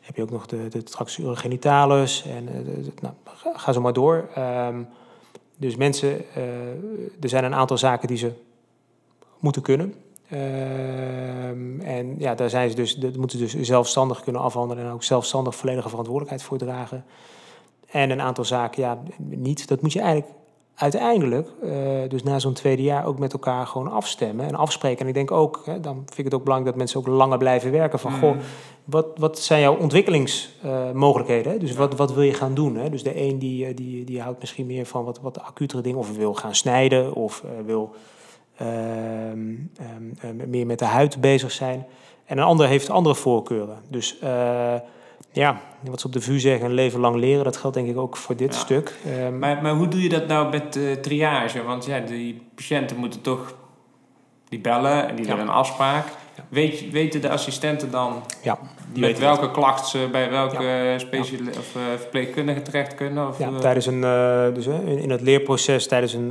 heb 0.01 0.17
je 0.17 0.23
ook 0.23 0.31
nog 0.31 0.47
de, 0.47 0.69
de 0.69 0.83
tractus 0.83 1.19
urogenitalis. 1.19 2.25
En 2.27 2.49
nou, 3.01 3.15
ga 3.55 3.73
zo 3.73 3.81
maar 3.81 3.93
door. 3.93 4.29
Um, 4.39 4.89
dus 5.57 5.77
mensen, 5.77 6.35
er 7.21 7.29
zijn 7.29 7.45
een 7.45 7.55
aantal 7.55 7.79
zaken 7.79 8.09
die 8.09 8.17
ze 8.17 8.33
moeten 9.39 9.63
kunnen. 9.63 9.95
Um, 10.33 11.81
en 11.81 12.15
ja, 12.19 12.35
daar 12.35 12.51
zijn 12.51 12.71
ze 12.71 12.77
dus, 12.77 12.95
dat 12.95 13.17
moeten 13.17 13.39
ze 13.39 13.57
dus 13.57 13.67
zelfstandig 13.67 14.23
kunnen 14.23 14.43
afhandelen 14.43 14.85
en 14.85 14.93
ook 14.93 15.03
zelfstandig 15.03 15.55
volledige 15.55 15.89
verantwoordelijkheid 15.89 16.43
voor 16.43 16.59
dragen. 16.59 17.05
En 17.93 18.11
een 18.11 18.21
aantal 18.21 18.45
zaken, 18.45 18.83
ja, 18.83 18.99
niet. 19.19 19.69
Dat 19.69 19.83
moet 19.83 19.93
je 19.93 20.01
eigenlijk 20.01 20.33
uiteindelijk, 20.75 21.49
uh, 21.63 21.73
dus 22.09 22.23
na 22.23 22.39
zo'n 22.39 22.53
tweede 22.53 22.83
jaar, 22.83 23.07
ook 23.07 23.19
met 23.19 23.33
elkaar 23.33 23.67
gewoon 23.67 23.91
afstemmen 23.91 24.47
en 24.47 24.55
afspreken. 24.55 25.01
En 25.01 25.09
ik 25.09 25.15
denk 25.15 25.31
ook, 25.31 25.63
hè, 25.65 25.81
dan 25.81 25.95
vind 25.95 26.19
ik 26.19 26.25
het 26.25 26.35
ook 26.35 26.43
belangrijk 26.43 26.77
dat 26.77 26.85
mensen 26.85 27.01
ook 27.01 27.17
langer 27.17 27.39
blijven 27.39 27.71
werken. 27.71 27.99
Van, 27.99 28.13
goh, 28.13 28.35
mm. 28.35 28.41
wat, 28.85 29.07
wat 29.17 29.39
zijn 29.39 29.61
jouw 29.61 29.77
ontwikkelingsmogelijkheden? 29.77 31.55
Uh, 31.55 31.61
dus 31.61 31.75
wat, 31.75 31.97
wat 31.97 32.15
wil 32.15 32.23
je 32.23 32.35
gaan 32.35 32.55
doen? 32.55 32.77
Hè? 32.77 32.91
Dus 32.91 33.03
de 33.03 33.21
een 33.21 33.39
die, 33.39 33.67
eh, 33.67 33.77
die, 33.77 34.05
die 34.05 34.21
houdt 34.21 34.41
misschien 34.41 34.67
meer 34.67 34.87
van 34.87 35.05
wat, 35.05 35.21
wat 35.21 35.41
acutere 35.41 35.83
dingen, 35.83 35.99
of 35.99 36.17
wil 36.17 36.35
gaan 36.35 36.55
snijden, 36.55 37.15
of 37.15 37.43
uh, 37.45 37.51
wil 37.67 37.95
uh, 38.63 38.69
meer 40.47 40.67
met 40.67 40.79
de 40.79 40.85
huid 40.85 41.21
bezig 41.21 41.51
zijn. 41.51 41.87
En 42.25 42.39
een 42.39 42.45
ander 42.45 42.67
heeft 42.67 42.91
andere 42.91 43.15
voorkeuren. 43.15 43.79
Dus 43.89 44.19
ja, 45.33 45.61
wat 45.81 46.01
ze 46.01 46.07
op 46.07 46.13
de 46.13 46.21
VU 46.21 46.39
zeggen, 46.39 46.67
een 46.67 46.75
leven 46.75 47.01
lang 47.01 47.17
leren, 47.17 47.45
dat 47.45 47.57
geldt 47.57 47.77
denk 47.77 47.89
ik 47.89 47.99
ook 47.99 48.17
voor 48.17 48.37
dit 48.37 48.55
stuk. 48.55 48.95
Um, 49.07 49.39
maar, 49.39 49.63
maar 49.63 49.75
hoe 49.75 49.89
doe 49.89 50.03
je 50.03 50.09
dat 50.09 50.27
nou 50.27 50.51
met 50.51 50.77
uh, 50.77 50.93
triage? 50.93 51.63
Want 51.63 51.85
ja, 51.85 52.01
die 52.01 52.43
patiënten 52.55 52.97
moeten 52.97 53.21
toch 53.21 53.55
die 54.49 54.61
bellen 54.61 55.09
en 55.09 55.17
die 55.17 55.27
willen 55.27 55.41
een 55.41 55.49
afspraak. 55.49 56.07
Weet, 56.49 56.91
weten 56.91 57.21
de 57.21 57.31
assistenten 57.31 57.91
dan 57.91 58.23
ja, 58.43 58.59
die 58.93 59.03
met 59.03 59.19
welke 59.19 59.51
klacht 59.51 59.89
ze 59.89 60.09
bij 60.13 60.31
welke 60.31 60.95
speciale 60.97 61.51
of 61.51 61.77
uh, 61.77 61.83
verpleegkundige 61.97 62.63
terecht 62.63 62.95
kunnen? 62.95 63.29
Of, 63.29 63.39
ja, 63.39 63.59
tijdens 63.59 63.87
een, 63.87 64.03
uh, 64.03 64.55
dus, 64.55 64.67
in, 64.67 64.99
in, 64.99 65.11
het 65.11 65.21
leerproces, 65.21 65.89
tijdens 65.89 66.13
een, 66.13 66.31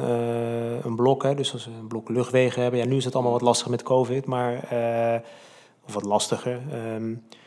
een 0.86 0.96
blok, 0.96 1.24
hè, 1.24 1.36
dus 1.36 1.54
als 1.54 1.64
ze 1.64 1.70
een 1.70 1.88
blok 1.88 2.10
luchtwegen 2.10 2.62
hebben. 2.62 2.80
Ja, 2.80 2.86
nu 2.86 2.98
is 2.98 3.06
het 3.06 3.14
allemaal 3.14 3.32
wat 3.32 3.42
lastiger 3.42 3.72
met 3.72 3.84
COVID, 3.84 4.26
maar, 4.26 4.54
of 5.86 5.94
wat 5.94 6.04
lastiger. 6.04 6.60
Um, 6.96 7.10
uh, 7.12 7.41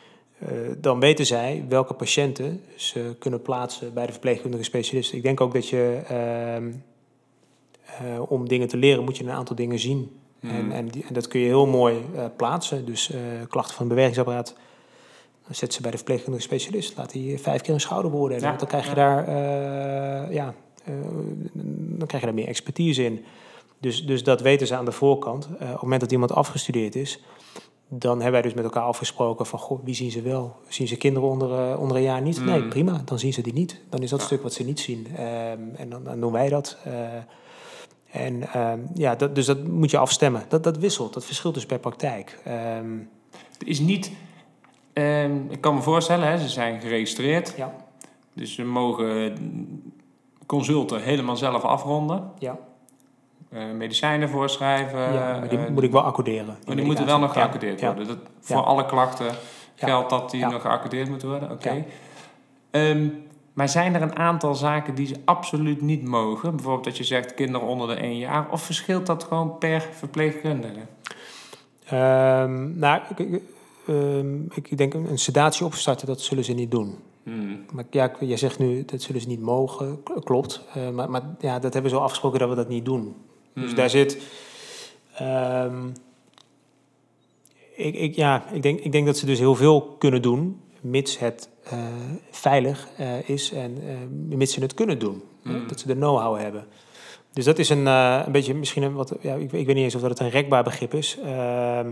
dan 0.80 1.00
weten 1.00 1.26
zij 1.26 1.64
welke 1.68 1.94
patiënten 1.94 2.62
ze 2.76 3.14
kunnen 3.18 3.42
plaatsen 3.42 3.94
bij 3.94 4.06
de 4.06 4.12
verpleegkundige 4.12 4.64
specialist. 4.64 5.12
Ik 5.12 5.22
denk 5.22 5.40
ook 5.40 5.52
dat 5.52 5.68
je, 5.68 6.00
uh, 6.10 6.66
uh, 8.12 8.30
om 8.30 8.48
dingen 8.48 8.68
te 8.68 8.76
leren, 8.76 9.04
moet 9.04 9.16
je 9.16 9.24
een 9.24 9.30
aantal 9.30 9.56
dingen 9.56 9.78
zien. 9.78 10.16
Mm. 10.40 10.50
En, 10.50 10.72
en, 10.72 10.88
die, 10.88 11.04
en, 11.08 11.14
dat 11.14 11.28
kun 11.28 11.40
je 11.40 11.46
heel 11.46 11.66
mooi 11.66 11.96
uh, 12.14 12.24
plaatsen. 12.36 12.84
Dus 12.84 13.10
klachten 13.48 13.74
van 13.74 13.84
het 13.84 13.94
bewegingsapparaat, 13.94 14.54
zet 15.50 15.72
ze 15.72 15.82
bij 15.82 15.90
de 15.90 15.96
verpleegkundige 15.96 16.44
specialist. 16.44 16.96
Laat 16.96 17.12
die 17.12 17.38
vijf 17.38 17.60
keer 17.60 17.74
een 17.74 17.80
schouder 17.80 18.10
beoordelen. 18.10 18.42
Ja, 18.42 18.48
want 18.48 18.58
dan 18.58 18.68
krijg 18.68 18.84
je 18.84 18.90
ja. 18.90 18.96
daar 18.96 20.32
ja, 20.32 20.54
dan 21.96 22.06
krijg 22.06 22.22
je 22.22 22.28
daar 22.28 22.34
meer 22.34 22.48
expertise 22.48 23.04
in. 23.04 23.24
Dus, 23.78 24.06
dus 24.06 24.22
dat 24.22 24.40
weten 24.40 24.66
ze 24.66 24.76
aan 24.76 24.84
de 24.84 24.92
voorkant. 24.92 25.46
op 25.46 25.58
het 25.58 25.82
moment 25.82 26.00
dat 26.00 26.12
iemand 26.12 26.32
afgestudeerd 26.32 26.94
is, 26.94 27.22
dan 27.98 28.14
hebben 28.14 28.32
wij 28.32 28.42
dus 28.42 28.54
met 28.54 28.64
elkaar 28.64 28.82
afgesproken 28.82 29.46
van, 29.46 29.58
goh, 29.58 29.84
wie 29.84 29.94
zien 29.94 30.10
ze 30.10 30.22
wel? 30.22 30.56
Zien 30.68 30.88
ze 30.88 30.96
kinderen 30.96 31.28
onder, 31.28 31.78
onder 31.78 31.96
een 31.96 32.02
jaar 32.02 32.22
niet? 32.22 32.44
Nee, 32.44 32.60
mm. 32.60 32.68
prima, 32.68 33.02
dan 33.04 33.18
zien 33.18 33.32
ze 33.32 33.42
die 33.42 33.52
niet. 33.52 33.80
Dan 33.88 34.02
is 34.02 34.10
dat 34.10 34.22
stuk 34.22 34.42
wat 34.42 34.52
ze 34.52 34.64
niet 34.64 34.80
zien. 34.80 35.06
Ehm, 35.16 35.60
en 35.76 35.88
dan, 35.88 36.04
dan, 36.04 36.20
doen 36.20 36.32
wij 36.32 36.48
dat. 36.48 36.78
En 38.10 38.52
ehm, 38.52 38.78
ja, 38.94 39.14
dat, 39.14 39.34
dus 39.34 39.46
dat 39.46 39.64
moet 39.66 39.90
je 39.90 39.98
afstemmen. 39.98 40.42
Dat, 40.48 40.64
dat 40.64 40.78
wisselt, 40.78 41.14
dat 41.14 41.24
verschilt 41.24 41.54
dus 41.54 41.66
per 41.66 41.78
praktijk. 41.78 42.42
Um, 42.78 43.08
het 43.58 43.68
is 43.68 43.78
niet, 43.80 44.12
ehm, 44.92 45.36
ik 45.48 45.60
kan 45.60 45.74
me 45.74 45.80
voorstellen, 45.82 46.28
hè, 46.28 46.38
ze 46.38 46.48
zijn 46.48 46.80
geregistreerd. 46.80 47.54
Ja. 47.56 47.74
Dus 48.32 48.54
ze 48.54 48.64
mogen 48.64 49.34
consulten 50.46 51.02
helemaal 51.02 51.36
zelf 51.36 51.62
afronden. 51.62 52.30
Ja. 52.38 52.58
Uh, 53.54 53.70
medicijnen 53.72 54.28
voorschrijven. 54.28 55.12
Ja, 55.12 55.38
maar 55.38 55.48
die 55.48 55.58
moet 55.58 55.82
ik 55.82 55.92
wel 55.92 56.02
accorderen. 56.02 56.56
Maar 56.66 56.76
die 56.76 56.84
moeten 56.84 57.06
wel 57.06 57.18
nog 57.18 57.32
geaccordeerd 57.32 57.80
worden. 57.80 58.06
Dat, 58.06 58.18
voor 58.40 58.62
alle 58.62 58.86
klachten 58.86 59.34
geldt 59.74 60.10
dat 60.10 60.30
die 60.30 60.46
nog 60.46 60.62
geaccordeerd 60.62 61.08
moeten 61.08 61.28
worden. 61.28 61.50
Oké. 61.50 61.84
Maar 63.54 63.68
zijn 63.68 63.94
er 63.94 64.02
een 64.02 64.16
aantal 64.16 64.54
zaken 64.54 64.94
die 64.94 65.06
ze 65.06 65.16
absoluut 65.24 65.80
niet 65.80 66.04
mogen? 66.04 66.50
Bijvoorbeeld 66.50 66.84
dat 66.84 66.96
je 66.96 67.04
zegt 67.04 67.34
kinderen 67.34 67.68
onder 67.68 67.88
de 67.88 67.94
één 67.94 68.18
jaar. 68.18 68.50
Of 68.50 68.62
verschilt 68.62 69.06
dat 69.06 69.24
gewoon 69.24 69.58
per 69.58 69.88
verpleegkundige? 69.92 70.80
Um, 71.92 72.78
nou, 72.78 73.00
ik, 73.16 73.40
ehm, 73.86 74.42
ik, 74.54 74.78
denk 74.78 74.94
een 74.94 75.18
sedatie 75.18 75.66
opstarten, 75.66 76.06
dat 76.06 76.20
zullen 76.20 76.44
ze 76.44 76.52
niet 76.52 76.70
doen. 76.70 76.98
Hmm. 77.22 77.64
Maar 77.72 77.84
ja, 77.90 78.12
jij 78.20 78.36
zegt 78.36 78.58
nu, 78.58 78.84
dat 78.84 79.02
zullen 79.02 79.20
ze 79.20 79.28
niet 79.28 79.40
mogen. 79.40 80.02
Klopt. 80.24 80.62
Uh, 80.76 80.90
maar, 80.90 81.10
maar 81.10 81.22
ja, 81.38 81.58
dat 81.58 81.72
hebben 81.72 81.90
we 81.90 81.96
zo 81.96 82.02
afgesproken 82.02 82.38
dat 82.38 82.48
we 82.48 82.54
dat 82.54 82.68
niet 82.68 82.84
doen. 82.84 83.14
Dus 83.54 83.64
hmm. 83.64 83.74
daar 83.74 83.90
zit... 83.90 84.18
Um, 85.20 85.92
ik, 87.76 87.94
ik, 87.94 88.14
ja, 88.14 88.50
ik, 88.52 88.62
denk, 88.62 88.80
ik 88.80 88.92
denk 88.92 89.06
dat 89.06 89.16
ze 89.16 89.26
dus 89.26 89.38
heel 89.38 89.54
veel 89.54 89.82
kunnen 89.98 90.22
doen, 90.22 90.60
mits 90.80 91.18
het 91.18 91.48
uh, 91.72 91.84
veilig 92.30 92.88
uh, 93.00 93.28
is 93.28 93.52
en 93.52 93.78
uh, 94.30 94.36
mits 94.36 94.54
ze 94.54 94.60
het 94.60 94.74
kunnen 94.74 94.98
doen. 94.98 95.22
Mm. 95.42 95.68
Dat 95.68 95.80
ze 95.80 95.86
de 95.86 95.94
know-how 95.94 96.38
hebben. 96.38 96.66
Dus 97.32 97.44
dat 97.44 97.58
is 97.58 97.68
een, 97.68 97.86
een 97.86 98.32
beetje 98.32 98.54
misschien 98.54 98.82
een 98.82 98.94
wat. 98.94 99.14
Ja, 99.20 99.34
ik, 99.34 99.52
ik, 99.52 99.66
weet 99.66 99.74
niet 99.74 99.84
eens 99.84 99.94
of 99.94 100.00
dat 100.00 100.10
het 100.10 100.20
een 100.20 100.30
rekbaar 100.30 100.62
begrip 100.62 100.94
is. 100.94 101.18
Ehm, 101.24 101.90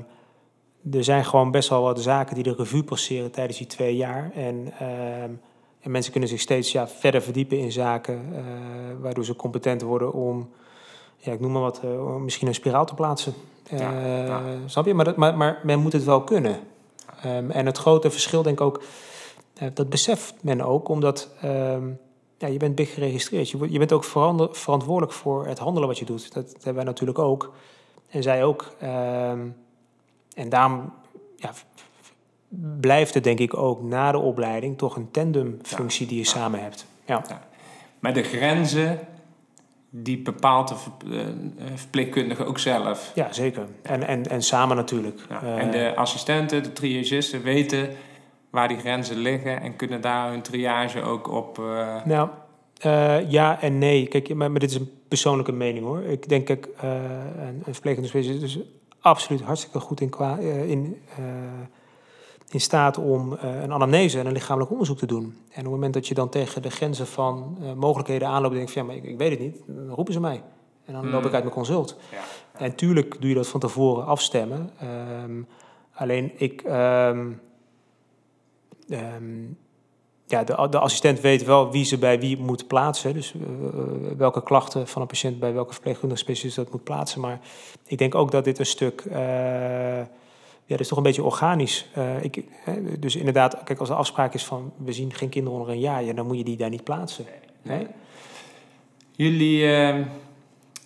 er 0.93 1.05
zijn 1.05 1.25
gewoon 1.25 1.51
best 1.51 1.69
wel 1.69 1.83
wat 1.83 2.01
zaken 2.01 2.35
die 2.35 2.45
de 2.45 2.55
revue 2.55 2.83
passeren 2.83 3.31
tijdens 3.31 3.59
die 3.59 3.67
twee 3.67 3.97
jaar. 3.97 4.31
En, 4.35 4.73
ehm, 4.79 5.31
en 5.81 5.91
mensen 5.91 6.13
kunnen 6.13 6.31
zich 6.31 6.41
steeds 6.41 6.73
ja, 6.73 6.89
verder 6.89 7.23
verdiepen 7.23 7.59
in 7.59 7.73
zaken, 7.73 8.21
waardoor 9.01 9.25
ze 9.25 9.37
competent 9.37 9.83
worden 9.83 10.13
om, 10.13 10.51
ja, 11.23 11.33
ik 11.33 11.41
noem 11.41 11.53
maar 11.53 11.63
wat, 11.63 11.83
misschien 12.21 12.49
een 12.49 12.55
spiraal 12.55 12.87
te 12.87 12.95
plaatsen. 12.95 13.35
Ja, 13.69 14.07
ja. 14.25 14.43
Snap 14.67 14.87
je? 14.87 14.95
Maar, 14.95 15.05
dat, 15.05 15.17
maar, 15.17 15.37
maar 15.37 15.61
men 15.63 15.81
moet 15.81 15.93
het 15.93 16.05
wel 16.05 16.25
kunnen. 16.25 16.61
Um, 17.27 17.51
en 17.51 17.67
het 17.67 17.79
grote 17.79 18.11
verschil, 18.11 18.43
denk 18.43 18.61
ik 18.61 18.67
ook, 18.67 18.83
uh, 19.63 19.69
dat 19.75 19.89
beseft 19.89 20.35
men 20.41 20.61
ook, 20.61 20.89
omdat 20.89 21.29
um, 21.45 21.99
ja, 22.39 22.49
je 22.49 22.57
bent 22.57 22.75
big 22.75 22.95
geregistreerd. 22.95 23.51
Je, 23.51 23.73
je 23.73 23.79
bent 23.79 23.93
ook 23.93 24.05
verantwoordelijk 24.53 25.13
voor 25.13 25.47
het 25.47 25.59
handelen 25.59 25.89
wat 25.89 25.99
je 25.99 26.05
doet. 26.05 26.33
Dat, 26.33 26.53
hebben 26.53 26.75
wij 26.75 26.85
natuurlijk 26.85 27.19
ook. 27.19 27.53
En 28.09 28.23
zij 28.23 28.45
ook. 28.45 28.75
Um, 28.83 29.57
en 30.35 30.49
daarom 30.49 30.93
ja, 31.37 31.53
blijft 32.81 33.15
het 33.15 33.25
denk 33.25 33.39
ik 33.39 33.57
ook 33.57 33.83
na 33.83 34.13
de 34.13 34.19
opleiding 34.19 34.79
toch 34.79 34.97
een 34.97 35.11
tandemfunctie 35.11 36.07
die 36.07 36.19
je 36.19 36.25
samen 36.25 36.63
hebt. 36.63 36.87
Ja. 37.05 37.25
ja. 37.29 37.43
Maar 37.99 38.15
de 38.15 38.23
grenzen 38.23 39.01
die 39.95 40.23
bepaalt 40.23 40.69
de 40.69 40.75
eh, 41.59 41.67
verpleegkundige 41.75 42.45
ook 42.45 42.59
zelf. 42.59 43.13
Ja, 43.15 43.33
zeker. 43.33 43.67
En, 43.83 44.07
en, 44.07 44.29
en 44.29 44.43
samen 44.43 44.77
natuurlijk. 44.77 45.21
Ja, 45.29 45.43
en 45.43 45.71
de 45.71 45.79
eh, 45.79 45.97
assistenten, 45.97 46.63
de 46.63 46.73
triagisten 46.73 47.43
weten 47.43 47.89
waar 48.51 48.69
die 48.69 48.79
grenzen 48.79 49.17
liggen 49.17 49.61
en 49.61 49.77
kunnen 49.77 50.01
daar 50.01 50.31
hun 50.31 50.43
triage 50.43 51.03
ook 51.03 51.29
op. 51.29 51.59
Uh... 51.59 52.05
Nou, 52.05 52.29
ja 53.29 53.61
en 53.61 53.79
nee. 53.79 54.07
Kijk, 54.07 54.35
maar, 54.35 54.51
maar, 54.51 54.61
dit 54.61 54.71
is 54.71 54.77
een 54.77 54.91
persoonlijke 55.09 55.53
mening 55.53 55.85
hoor. 55.85 56.03
Ik 56.03 56.29
denk, 56.29 56.47
kijk, 56.47 56.69
een, 56.81 57.63
een 57.65 57.75
verpleegkundige 57.75 58.19
is 58.19 58.59
absoluut 59.01 59.43
hartstikke 59.43 59.81
goed 59.81 60.01
in, 60.01 60.09
qua, 60.09 60.39
in 60.67 61.03
in 62.53 62.61
staat 62.61 62.99
om 62.99 63.33
uh, 63.33 63.63
een 63.63 63.73
anamnese 63.73 64.19
en 64.19 64.27
een 64.27 64.33
lichamelijk 64.33 64.71
onderzoek 64.71 64.99
te 64.99 65.07
doen. 65.07 65.25
En 65.25 65.59
op 65.59 65.63
het 65.63 65.65
moment 65.65 65.95
dat 65.95 66.09
je 66.09 66.15
dan 66.15 66.29
tegen 66.29 66.63
de 66.63 66.71
grenzen 66.71 67.07
van 67.07 67.59
uh, 67.61 67.73
mogelijkheden 67.73 68.29
aanloopt... 68.29 68.53
en 68.53 68.57
denkt 68.57 68.73
van, 68.73 68.83
ja, 68.83 68.89
maar 68.89 68.97
ik, 68.97 69.05
ik, 69.05 69.19
weet 69.19 69.31
het 69.31 69.41
niet, 69.41 69.63
dan 69.67 69.95
roepen 69.95 70.13
ze 70.13 70.21
mij. 70.21 70.43
En 70.85 70.93
dan 70.93 71.05
loop 71.05 71.21
ik 71.21 71.25
hmm. 71.25 71.35
uit 71.35 71.43
mijn 71.43 71.55
consult. 71.55 71.97
Ja. 72.11 72.19
En 72.53 72.75
tuurlijk 72.75 73.21
doe 73.21 73.29
je 73.29 73.35
dat 73.35 73.49
van 73.49 73.61
tevoren 73.61 74.07
afstemmen. 74.07 74.71
Um, 75.23 75.47
alleen 75.93 76.33
ik... 76.37 76.63
Um, 76.65 77.41
um, 78.89 79.57
ja, 80.27 80.45
de, 80.45 80.67
de, 80.71 80.79
assistent 80.79 81.21
weet 81.21 81.45
wel 81.45 81.71
wie 81.71 81.85
ze 81.85 81.99
bij 81.99 82.21
wie 82.21 82.39
moet 82.39 82.67
plaatsen. 82.67 83.15
Dus 83.15 83.35
uh, 83.35 83.43
welke 84.17 84.43
klachten 84.43 84.89
van 84.89 85.03
een 85.03 85.09
patiënt 85.09 85.39
bij 85.39 85.53
welke 85.53 85.73
verpleegkundige 85.73 86.21
specialist 86.21 86.57
dat 86.57 86.73
moet 86.73 86.85
plaatsen. 86.85 87.21
Maar 87.21 87.41
ik 87.87 87.99
denk 87.99 88.15
ook 88.15 88.31
dat 88.31 88.45
dit 88.45 88.59
een 88.59 88.67
stuk 88.67 89.05
ja, 90.65 90.79
dat 90.79 90.81
is 90.81 90.89
toch 90.89 90.99
een 90.99 91.05
beetje 91.05 91.25
organisch. 91.25 91.89
Uh, 91.99 92.25
ik, 92.25 92.45
dus 92.99 93.17
inderdaad, 93.17 93.63
kijk, 93.65 93.79
als 93.79 93.89
de 93.89 93.95
afspraak 93.95 94.35
is 94.35 94.45
van 94.45 94.73
we 94.77 94.93
zien 94.93 95.13
geen 95.13 95.29
kinderen 95.29 95.59
onder 95.59 95.75
een 95.75 95.81
jaar, 95.81 96.05
ja, 96.05 96.13
dan 96.13 96.27
moet 96.27 96.37
je 96.37 96.45
die 96.45 96.57
daar 96.57 96.71
niet 96.71 96.85
plaatsen. 96.85 97.25
Nee. 97.63 97.87
Jullie 99.11 99.63
uh, 99.63 99.97
uh, 99.99 100.05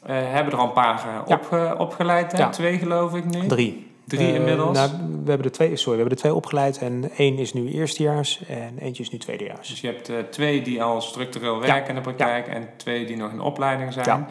hebben 0.05 0.53
er 0.53 0.59
al 0.59 0.67
een 0.67 0.73
paar 0.73 1.23
op, 1.27 1.75
opgeleid, 1.79 2.33
hè? 2.33 2.39
Ja. 2.39 2.49
twee 2.49 2.79
geloof 2.79 3.15
ik 3.15 3.25
nu? 3.25 3.47
Drie. 3.47 3.85
Drie 4.05 4.33
inmiddels? 4.33 4.77
Nou, 4.77 4.91
we 5.25 5.29
hebben 5.29 5.47
er 5.47 5.53
twee, 5.53 5.77
sorry, 5.77 5.91
we 5.91 5.97
hebben 5.97 6.13
er 6.13 6.23
twee 6.23 6.35
opgeleid 6.35 6.79
en 6.79 7.11
één 7.17 7.39
is 7.39 7.53
nu 7.53 7.73
eerstejaars 7.73 8.45
en 8.47 8.79
eentje 8.79 9.03
is 9.03 9.11
nu 9.11 9.19
tweedejaars. 9.19 9.69
Dus 9.69 9.81
je 9.81 9.87
hebt 9.87 10.33
twee 10.33 10.63
die 10.63 10.83
al 10.83 11.01
structureel 11.01 11.61
werken 11.61 11.89
in 11.89 11.95
de 11.95 12.01
praktijk 12.01 12.47
en 12.49 12.69
twee 12.77 13.07
die 13.07 13.17
nog 13.17 13.33
in 13.33 13.41
opleiding 13.41 13.93
zijn. 13.93 14.27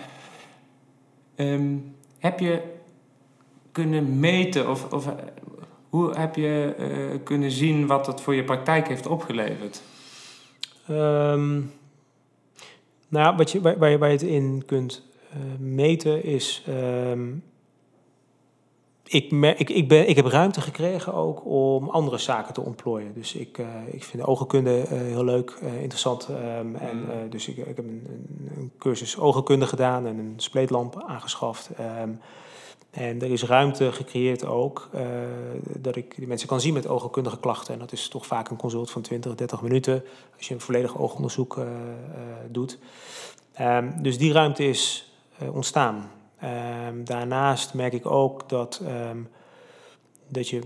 Um, 1.35 1.95
heb 2.19 2.39
je 2.39 2.61
kunnen 3.75 4.19
meten 4.19 4.69
of, 4.69 4.93
of 4.93 5.13
hoe 5.89 6.13
heb 6.17 6.35
je 6.35 6.75
uh, 6.79 7.19
kunnen 7.23 7.51
zien 7.51 7.87
wat 7.87 8.07
het 8.07 8.21
voor 8.21 8.35
je 8.35 8.43
praktijk 8.43 8.87
heeft 8.87 9.07
opgeleverd? 9.07 9.81
Um, 10.89 11.71
nou, 13.07 13.35
wat 13.35 13.51
je, 13.51 13.61
waar, 13.61 13.77
waar, 13.77 13.89
je, 13.89 13.97
waar 13.97 14.09
je 14.09 14.15
het 14.15 14.25
in 14.25 14.63
kunt 14.65 15.03
uh, 15.29 15.59
meten 15.59 16.23
is. 16.23 16.63
Um, 16.69 17.43
ik, 19.03 19.31
ik, 19.31 19.69
ik, 19.69 19.87
ben, 19.87 20.09
ik 20.09 20.15
heb 20.15 20.25
ruimte 20.25 20.61
gekregen 20.61 21.13
ook 21.13 21.45
om 21.45 21.89
andere 21.89 22.17
zaken 22.17 22.53
te 22.53 22.61
ontplooien. 22.61 23.13
Dus 23.13 23.35
ik, 23.35 23.57
uh, 23.57 23.67
ik 23.91 24.03
vind 24.03 24.23
ogenkunde 24.23 24.77
uh, 24.77 24.87
heel 24.87 25.23
leuk, 25.23 25.57
uh, 25.63 25.81
interessant. 25.81 26.27
Um, 26.29 26.75
en, 26.75 26.97
mm. 26.97 27.29
dus 27.29 27.47
ik, 27.47 27.57
ik 27.57 27.65
heb 27.65 27.77
een, 27.77 28.07
een, 28.55 28.71
cursus 28.77 29.19
ogenkunde 29.19 29.67
gedaan 29.67 30.07
en 30.07 30.17
een 30.17 30.33
spleetlamp 30.37 31.03
aangeschaft. 31.07 31.69
Um, 32.01 32.19
en 32.95 33.21
er 33.21 33.31
is 33.31 33.43
ruimte 33.43 33.91
gecreëerd 33.91 34.45
ook 34.45 34.89
uh, 34.95 35.01
dat 35.77 35.95
ik 35.95 36.15
die 36.15 36.27
mensen 36.27 36.47
kan 36.47 36.61
zien 36.61 36.73
met 36.73 36.87
oogkundige 36.87 37.39
klachten. 37.39 37.73
En 37.73 37.79
dat 37.79 37.91
is 37.91 38.07
toch 38.07 38.25
vaak 38.25 38.49
een 38.49 38.57
consult 38.57 38.91
van 38.91 39.01
20, 39.01 39.35
30 39.35 39.61
minuten 39.61 40.03
als 40.37 40.47
je 40.47 40.53
een 40.53 40.61
volledig 40.61 40.97
oogonderzoek 40.97 41.57
uh, 41.57 41.63
uh, 41.63 41.71
doet. 42.49 42.77
Um, 43.61 43.93
dus 44.01 44.17
die 44.17 44.31
ruimte 44.31 44.63
is 44.63 45.13
ontstaan. 45.51 46.11
Um, 46.87 47.05
daarnaast 47.05 47.73
merk 47.73 47.93
ik 47.93 48.05
ook 48.05 48.49
dat, 48.49 48.81
um, 49.09 49.27
dat 50.27 50.49
je 50.49 50.61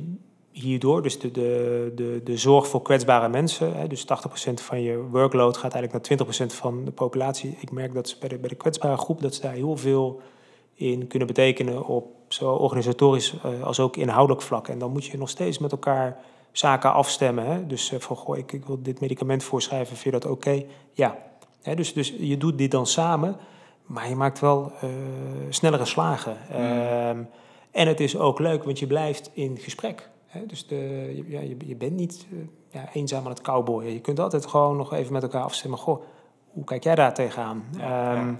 hierdoor, 0.51 1.03
dus 1.03 1.19
de, 1.19 1.31
de, 1.31 1.91
de, 1.95 2.21
de 2.23 2.37
zorg 2.37 2.67
voor 2.67 2.81
kwetsbare 2.81 3.29
mensen, 3.29 3.75
hè, 3.75 3.87
dus 3.87 4.05
80% 4.49 4.53
van 4.53 4.81
je 4.81 4.97
workload 4.97 5.57
gaat 5.57 5.73
eigenlijk 5.73 6.09
naar 6.09 6.27
20% 6.27 6.55
van 6.55 6.85
de 6.85 6.91
populatie. 6.91 7.57
Ik 7.59 7.71
merk 7.71 7.93
dat 7.93 8.15
bij 8.19 8.29
de, 8.29 8.37
bij 8.37 8.49
de 8.49 8.55
kwetsbare 8.55 8.97
groep 8.97 9.21
dat 9.21 9.35
ze 9.35 9.41
daar 9.41 9.53
heel 9.53 9.77
veel 9.77 10.21
in 10.73 11.07
kunnen 11.07 11.27
betekenen 11.27 11.85
op 11.85 12.17
zowel 12.39 12.57
organisatorisch 12.57 13.33
uh, 13.33 13.63
als 13.63 13.79
ook 13.79 13.97
inhoudelijk 13.97 14.41
vlak. 14.41 14.67
En 14.67 14.79
dan 14.79 14.91
moet 14.91 15.05
je 15.05 15.17
nog 15.17 15.29
steeds 15.29 15.57
met 15.57 15.71
elkaar 15.71 16.17
zaken 16.51 16.93
afstemmen. 16.93 17.45
Hè? 17.45 17.67
Dus 17.67 17.91
uh, 17.91 17.99
van, 17.99 18.15
goh, 18.15 18.37
ik, 18.37 18.51
ik, 18.51 18.65
wil 18.65 18.81
dit 18.81 18.99
medicament 18.99 19.43
voorschrijven, 19.43 19.97
vind 19.97 20.15
je 20.15 20.19
dat 20.19 20.31
oké? 20.31 20.63
Ja. 20.93 21.17
Hè, 21.61 21.75
dus, 21.75 21.93
dus 21.93 22.13
je 22.19 22.37
doet 22.37 22.57
dit 22.57 22.71
dan 22.71 22.85
samen, 22.85 23.35
maar 23.85 24.09
je 24.09 24.15
maakt 24.15 24.39
wel 24.39 24.71
uh, 24.83 24.89
snellere 25.49 25.85
slagen. 25.85 26.37
Mm. 26.51 27.17
Um, 27.17 27.29
en 27.71 27.87
het 27.87 27.99
is 27.99 28.17
ook 28.17 28.39
leuk, 28.39 28.63
want 28.63 28.79
je 28.79 28.87
blijft 28.87 29.29
in 29.33 29.57
gesprek. 29.57 30.09
Hè? 30.25 30.45
Dus 30.45 30.67
de, 30.67 30.75
je, 31.15 31.23
ja, 31.27 31.39
je, 31.39 31.57
je, 31.65 31.75
bent 31.75 31.95
niet 31.95 32.27
ja, 32.69 32.89
eenzaam 32.93 33.23
aan 33.23 33.29
het 33.29 33.41
cowboyen. 33.41 33.93
Je 33.93 33.99
kunt 33.99 34.19
altijd 34.19 34.45
gewoon 34.45 34.77
nog 34.77 34.93
even 34.93 35.13
met 35.13 35.23
elkaar 35.23 35.43
afstemmen. 35.43 35.79
Goh, 35.79 36.03
hoe 36.49 36.63
kijk 36.63 36.83
jij 36.83 36.95
daar 36.95 37.13
tegenaan? 37.13 37.63
Ja, 37.77 38.17
um, 38.17 38.27
ja. 38.27 38.39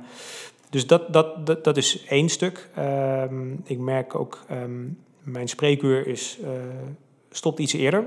Dus 0.70 0.88
dat, 0.88 1.14
dat, 1.14 1.46
dat, 1.46 1.64
dat 1.64 1.78
is 1.78 2.06
één 2.06 2.30
stuk. 2.30 2.70
Um, 2.78 3.62
ik 3.64 3.80
merk 3.80 4.16
ook, 4.16 4.40
um, 4.52 4.98
mijn 5.24 5.48
spreekuur 5.48 6.08
is, 6.08 6.40
uh, 6.44 6.50
stopt 7.32 7.60
iets 7.60 7.74
eerder. 7.74 8.04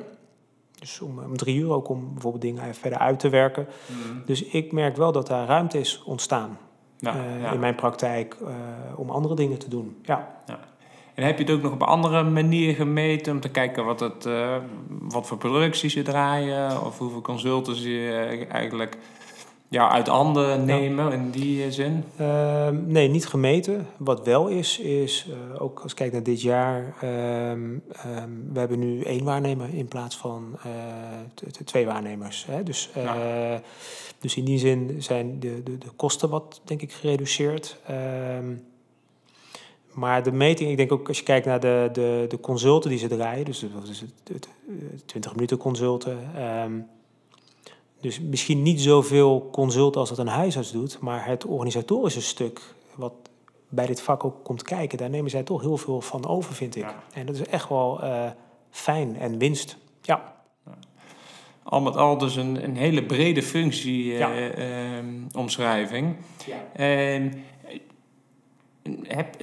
Dus 0.79 1.01
om, 1.01 1.19
om 1.19 1.37
drie 1.37 1.57
uur 1.59 1.71
ook 1.71 1.89
om 1.89 2.13
bijvoorbeeld 2.13 2.43
dingen 2.43 2.63
even 2.63 2.75
verder 2.75 2.99
uit 2.99 3.19
te 3.19 3.29
werken. 3.29 3.67
Mm. 3.87 4.23
Dus 4.27 4.45
ik 4.45 4.73
merk 4.73 4.97
wel 4.97 5.13
dat 5.13 5.27
daar 5.27 5.47
ruimte 5.47 5.79
is 5.79 6.03
ontstaan 6.05 6.59
Ja, 6.99 7.15
eh, 7.15 7.43
ja. 7.43 7.53
in 7.53 7.61
mijn 7.61 7.75
praktijk 7.75 8.37
eh, 8.41 8.55
om 8.97 9.11
andere 9.11 9.35
dingen 9.35 9.59
te 9.59 9.69
doen. 9.69 9.97
Ja. 10.03 10.41
En 11.15 11.25
heb 11.25 11.39
je 11.39 11.45
het 11.45 11.53
ook 11.53 11.63
nog 11.63 11.73
op 11.73 11.83
andere 11.83 12.23
manier 12.23 12.75
gemeten 12.75 13.33
om 13.33 13.41
te 13.41 13.49
kijken 13.49 13.85
wat, 13.85 14.01
het, 14.01 14.29
wat 14.89 15.27
voor 15.27 15.39
producties 15.39 15.95
je 15.95 16.03
draaien 16.03 16.85
of 16.85 16.99
hoeveel 16.99 17.21
consultants 17.21 17.83
je 17.83 18.47
eigenlijk 18.49 18.99
ja, 19.73 19.91
uit 19.91 20.07
handen 20.07 20.65
nemen 20.65 21.13
in 21.13 21.31
die 21.31 21.65
eh, 21.65 21.71
zin? 21.71 22.05
Ehm, 22.17 22.87
nee, 22.87 23.09
niet 23.09 23.27
gemeten. 23.27 23.87
Wat 23.97 24.25
wel 24.25 24.49
is, 24.49 24.79
is 24.79 25.27
eh, 25.31 25.63
ook 25.63 25.81
als 25.81 25.91
ik 25.91 25.97
kijk 25.97 26.13
naar 26.13 26.23
dit 26.23 26.43
jaar, 26.43 26.95
ehm, 27.01 27.79
ehm, 27.93 28.31
we 28.53 28.59
hebben 28.59 28.79
nu 28.79 29.03
één 29.03 29.25
waarnemer 29.25 29.75
in 29.75 29.89
plaats 29.89 30.17
van 30.17 30.57
eh, 30.63 31.63
twee 31.65 31.87
waarnemers. 31.87 32.47
Hè? 32.47 32.63
Dus, 32.63 32.91
dus 34.19 34.37
in 34.37 34.45
die 34.45 34.59
zin 34.59 35.03
zijn 35.03 35.41
de, 35.41 35.63
de, 35.63 35.79
de 35.79 35.91
kosten 35.97 36.29
wat, 36.29 36.61
denk 36.65 36.83
ik, 36.83 36.93
gereduceerd. 36.93 37.81
Maar 39.93 40.23
de 40.23 40.33
meting, 40.33 40.71
ik 40.71 40.77
denk 40.77 40.93
ook 40.93 41.09
als 41.09 41.19
je 41.19 41.25
kijkt 41.25 41.47
naar 41.47 41.61
de, 41.61 41.89
de, 41.93 42.25
de 42.29 42.41
consulten 42.41 42.91
die 42.91 42.99
ze 42.99 43.09
draaien, 43.09 43.45
dus 43.45 43.63
is 43.63 44.01
het, 44.01 44.11
het, 44.33 44.49
het 44.91 45.09
20 45.09 45.35
minuten 45.35 45.57
consulten. 45.57 46.19
Dus 48.03 48.21
misschien 48.21 48.63
niet 48.63 48.81
zoveel 48.81 49.49
consult 49.53 49.97
als 49.97 50.09
dat 50.09 50.19
een 50.19 50.27
huisarts 50.27 50.73
doet, 50.73 50.99
maar 51.01 51.27
het 51.27 51.45
organisatorische 51.45 52.23
stuk, 52.23 52.61
wat 52.95 53.13
bij 53.69 53.87
dit 53.87 54.03
vak 54.03 54.25
ook 54.25 54.45
komt 54.45 54.63
kijken, 54.63 54.99
daar 54.99 55.11
nemen 55.11 55.31
zij 55.31 55.43
toch 55.43 55.61
heel 55.61 55.77
veel 55.77 56.01
van 56.01 56.27
over, 56.27 56.55
vind 56.55 56.77
ik. 56.77 56.83
Ja. 56.83 57.03
En 57.15 57.27
dat 57.27 57.35
is 57.35 57.47
echt 57.47 57.69
wel 57.69 58.03
eh, 58.03 58.31
fijn 58.71 59.17
en 59.17 59.39
winst. 59.39 59.77
Ja, 60.03 60.31
Al 61.63 61.81
met 61.81 61.97
al 61.97 62.19
dus 62.19 62.37
een, 62.37 62.65
een 62.65 62.77
hele 62.77 63.05
brede 63.05 63.43
functie, 63.43 64.13
eh, 64.13 64.19
Ja. 64.19 64.35
ehm. 64.35 65.07
Ja. 66.47 66.67
Ehm, 66.75 67.31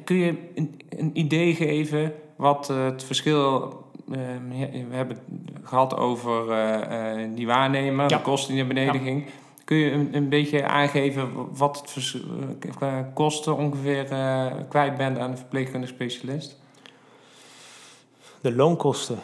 kun 0.03 0.15
je 0.15 0.37
een, 0.55 0.79
een 0.89 1.11
idee 1.13 1.55
geven 1.55 2.13
wat 2.35 2.67
het 2.67 3.03
verschil... 3.03 3.73
ehm, 4.11 4.87
we 4.89 4.95
hebben 4.95 5.17
het 5.17 5.67
gehad 5.67 5.97
over 5.97 6.51
eh, 6.51 7.23
eh, 7.23 7.29
die 7.35 7.47
waarnemer, 7.47 8.09
Ja. 8.09 8.17
de 8.17 8.23
kosten 8.23 8.53
die 8.55 8.63
naar 8.63 8.73
beneden 8.73 9.01
ging. 9.01 9.25
Kun 9.65 9.77
je 9.77 9.91
een, 9.91 10.09
een 10.15 10.29
beetje 10.29 10.65
aangeven 10.65 11.29
wat 11.57 11.77
het 11.95 12.15
eh, 12.63 12.71
qua 12.75 13.01
kosten 13.13 13.55
ongeveer 13.55 14.03
kwijt 14.69 14.97
bent 14.97 15.17
aan 15.17 15.31
een 15.31 15.37
verpleegkundig 15.37 15.89
specialist? 15.89 16.57
de 18.41 18.55
loonkosten. 18.55 19.19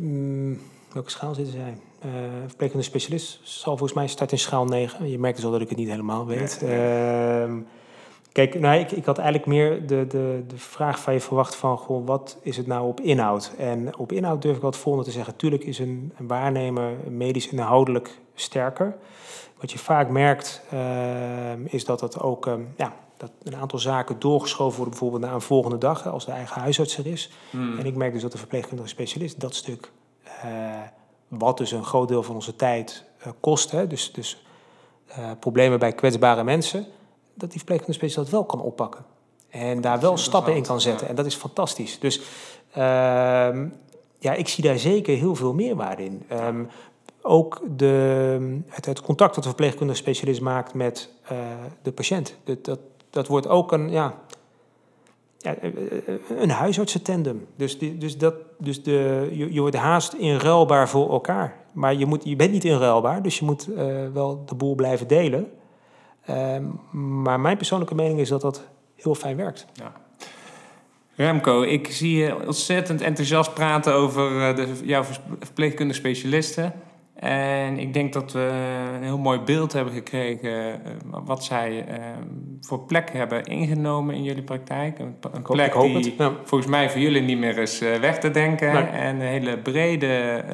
mm, 0.00 0.58
welke 0.92 1.10
schaal 1.10 1.34
zitten 1.34 1.54
zij? 1.54 1.76
Eh 2.00 2.10
verpleegkundige 2.46 2.90
specialist 2.90 3.40
zal 3.42 3.76
volgens 3.76 3.92
mij 3.98 4.06
start 4.06 4.32
in 4.32 4.38
schaal 4.38 4.64
9. 4.64 5.10
Je 5.10 5.18
merkt 5.18 5.36
dus 5.36 5.44
al 5.46 5.50
dat 5.52 5.60
ik 5.60 5.68
het 5.68 5.78
niet 5.78 5.88
helemaal 5.88 6.26
weet. 6.26 6.58
Nee, 6.62 6.78
Ehm, 6.78 7.58
kijk, 8.36 8.60
nou, 8.60 8.78
ik, 8.78 8.92
ik 8.92 9.04
had 9.04 9.18
eigenlijk 9.18 9.48
meer 9.48 9.86
de, 9.86 10.06
de, 10.06 10.44
de 10.46 10.58
vraag 10.58 11.00
van 11.00 11.12
je 11.12 11.20
verwacht 11.20 11.54
van... 11.54 11.78
Goh, 11.78 12.06
wat 12.06 12.38
is 12.42 12.56
het 12.56 12.66
nou 12.66 12.86
op 12.86 13.00
inhoud? 13.00 13.52
En 13.58 13.98
op 13.98 14.12
inhoud 14.12 14.42
durf 14.42 14.54
ik 14.54 14.60
wel 14.60 14.70
het 14.70 14.80
volgende 14.80 15.06
te 15.08 15.14
zeggen. 15.14 15.36
Tuurlijk 15.36 15.64
is 15.64 15.78
een, 15.78 16.12
een 16.18 16.26
waarnemer 16.26 16.92
medisch 17.08 17.48
inhoudelijk 17.48 18.18
sterker. 18.34 18.96
Wat 19.60 19.72
je 19.72 19.78
vaak 19.78 20.10
merkt 20.10 20.62
ehm, 20.70 21.60
is 21.64 21.84
dat 21.84 22.00
het 22.00 22.20
ook... 22.20 22.46
ehm, 22.46 22.60
ja, 22.76 22.92
dat 23.16 23.30
een 23.42 23.56
aantal 23.56 23.78
zaken 23.78 24.18
doorgeschoven 24.18 24.76
worden 24.76 24.90
bijvoorbeeld 24.90 25.22
naar 25.22 25.34
een 25.34 25.40
volgende 25.40 25.78
dag... 25.78 26.06
als 26.06 26.24
de 26.24 26.32
eigen 26.32 26.60
huisarts 26.60 26.98
er 26.98 27.06
is. 27.06 27.30
Hmm. 27.50 27.78
En 27.78 27.86
ik 27.86 27.94
merk 27.94 28.12
dus 28.12 28.22
dat 28.22 28.32
de 28.32 28.38
verpleegkundige 28.38 28.88
specialist 28.88 29.40
dat 29.40 29.54
stuk, 29.54 29.90
eh, 30.42 30.50
wat 31.28 31.58
dus 31.58 31.72
een 31.72 31.84
groot 31.84 32.08
deel 32.08 32.22
van 32.22 32.34
onze 32.34 32.56
tijd 32.56 33.04
eh, 33.18 33.32
kost, 33.40 33.70
hè, 33.70 33.86
dus, 33.86 34.12
dus 34.12 34.44
eh, 35.06 35.30
problemen 35.40 35.78
bij 35.78 35.92
kwetsbare 35.92 36.44
mensen, 36.44 36.86
dat 37.36 37.50
die 37.50 37.58
verpleegkundige 37.58 37.98
specialist 37.98 38.30
dat 38.30 38.40
wel 38.40 38.44
kan 38.44 38.60
oppakken. 38.60 39.04
En 39.48 39.80
daar 39.80 40.00
wel 40.00 40.16
stappen 40.16 40.54
in 40.54 40.62
kan 40.62 40.80
zetten. 40.80 41.08
En 41.08 41.14
dat 41.14 41.26
is 41.26 41.34
fantastisch. 41.34 41.98
Dus 41.98 42.20
ehm, 42.72 43.66
ja, 44.18 44.32
ik 44.32 44.48
zie 44.48 44.64
daar 44.64 44.78
zeker 44.78 45.16
heel 45.16 45.34
veel 45.34 45.54
meerwaarde 45.54 46.04
in. 46.04 46.22
Ehm, 46.28 46.64
ook 47.22 47.60
de, 47.76 48.60
het, 48.68 48.86
het 48.86 49.00
contact 49.00 49.34
dat 49.34 49.42
de 49.42 49.48
verpleegkundige 49.48 49.98
specialist 49.98 50.40
maakt 50.40 50.74
met 50.74 51.10
eh, 51.22 51.38
de 51.82 51.92
patiënt. 51.92 52.36
Dat, 52.44 52.64
dat, 52.64 52.78
dat 53.10 53.26
wordt 53.26 53.48
ook 53.48 53.72
een, 53.72 53.90
ja, 53.90 54.14
eh, 55.40 55.52
eh, 55.52 56.20
een 56.38 56.50
huisartsentandem. 56.50 57.46
Dus, 57.56 57.78
die, 57.78 57.98
dus, 57.98 58.18
dat, 58.18 58.34
dus 58.58 58.82
de, 58.82 59.28
je, 59.32 59.52
je 59.52 59.60
wordt 59.60 59.76
haast 59.76 60.12
inruilbaar 60.12 60.88
voor 60.88 61.10
elkaar. 61.10 61.56
Maar 61.72 61.94
je, 61.94 62.06
moet, 62.06 62.24
je 62.24 62.36
bent 62.36 62.52
niet 62.52 62.64
inruilbaar, 62.64 63.22
dus 63.22 63.38
je 63.38 63.44
moet 63.44 63.68
wel 64.12 64.42
de 64.46 64.54
boel 64.54 64.74
blijven 64.74 65.08
delen. 65.08 65.50
Ehm, 66.26 66.64
maar 67.22 67.40
mijn 67.40 67.56
persoonlijke 67.56 67.94
mening 67.94 68.18
is 68.20 68.28
dat 68.28 68.40
dat 68.40 68.66
heel 68.94 69.14
fijn 69.14 69.36
werkt. 69.36 69.66
Remco, 71.14 71.62
ik 71.62 71.86
zie 71.90 72.16
je 72.16 72.46
ontzettend 72.46 73.00
enthousiast 73.00 73.54
praten 73.54 73.94
over 73.94 74.48
eh, 74.48 74.56
de, 74.56 74.68
jouw 74.84 75.04
verpleegkundige 75.40 75.98
specialisten. 75.98 76.72
En 77.16 77.78
ik 77.78 77.94
denk 77.94 78.12
dat 78.12 78.32
we 78.32 78.50
een 78.94 79.02
heel 79.02 79.18
mooi 79.18 79.40
beeld 79.40 79.72
hebben 79.72 79.94
gekregen 79.94 80.84
eh, 80.84 80.90
wat 81.24 81.44
zij 81.44 81.84
eh, 81.88 81.98
voor 82.60 82.80
plek 82.80 83.12
hebben 83.12 83.44
ingenomen 83.44 84.14
in 84.14 84.22
jullie 84.22 84.42
praktijk. 84.42 84.98
Een, 84.98 85.16
plek 85.42 85.72
die. 85.72 86.14
Ja. 86.18 86.32
volgens 86.44 86.70
mij 86.70 86.90
voor 86.90 87.00
jullie 87.00 87.22
niet 87.22 87.38
meer 87.38 87.58
is 87.58 87.80
eh, 87.80 87.94
weg 87.94 88.18
te 88.18 88.30
denken. 88.30 88.72
Nee. 88.72 88.82
En 88.82 89.14
een 89.14 89.20
hele 89.20 89.58
brede, 89.58 90.44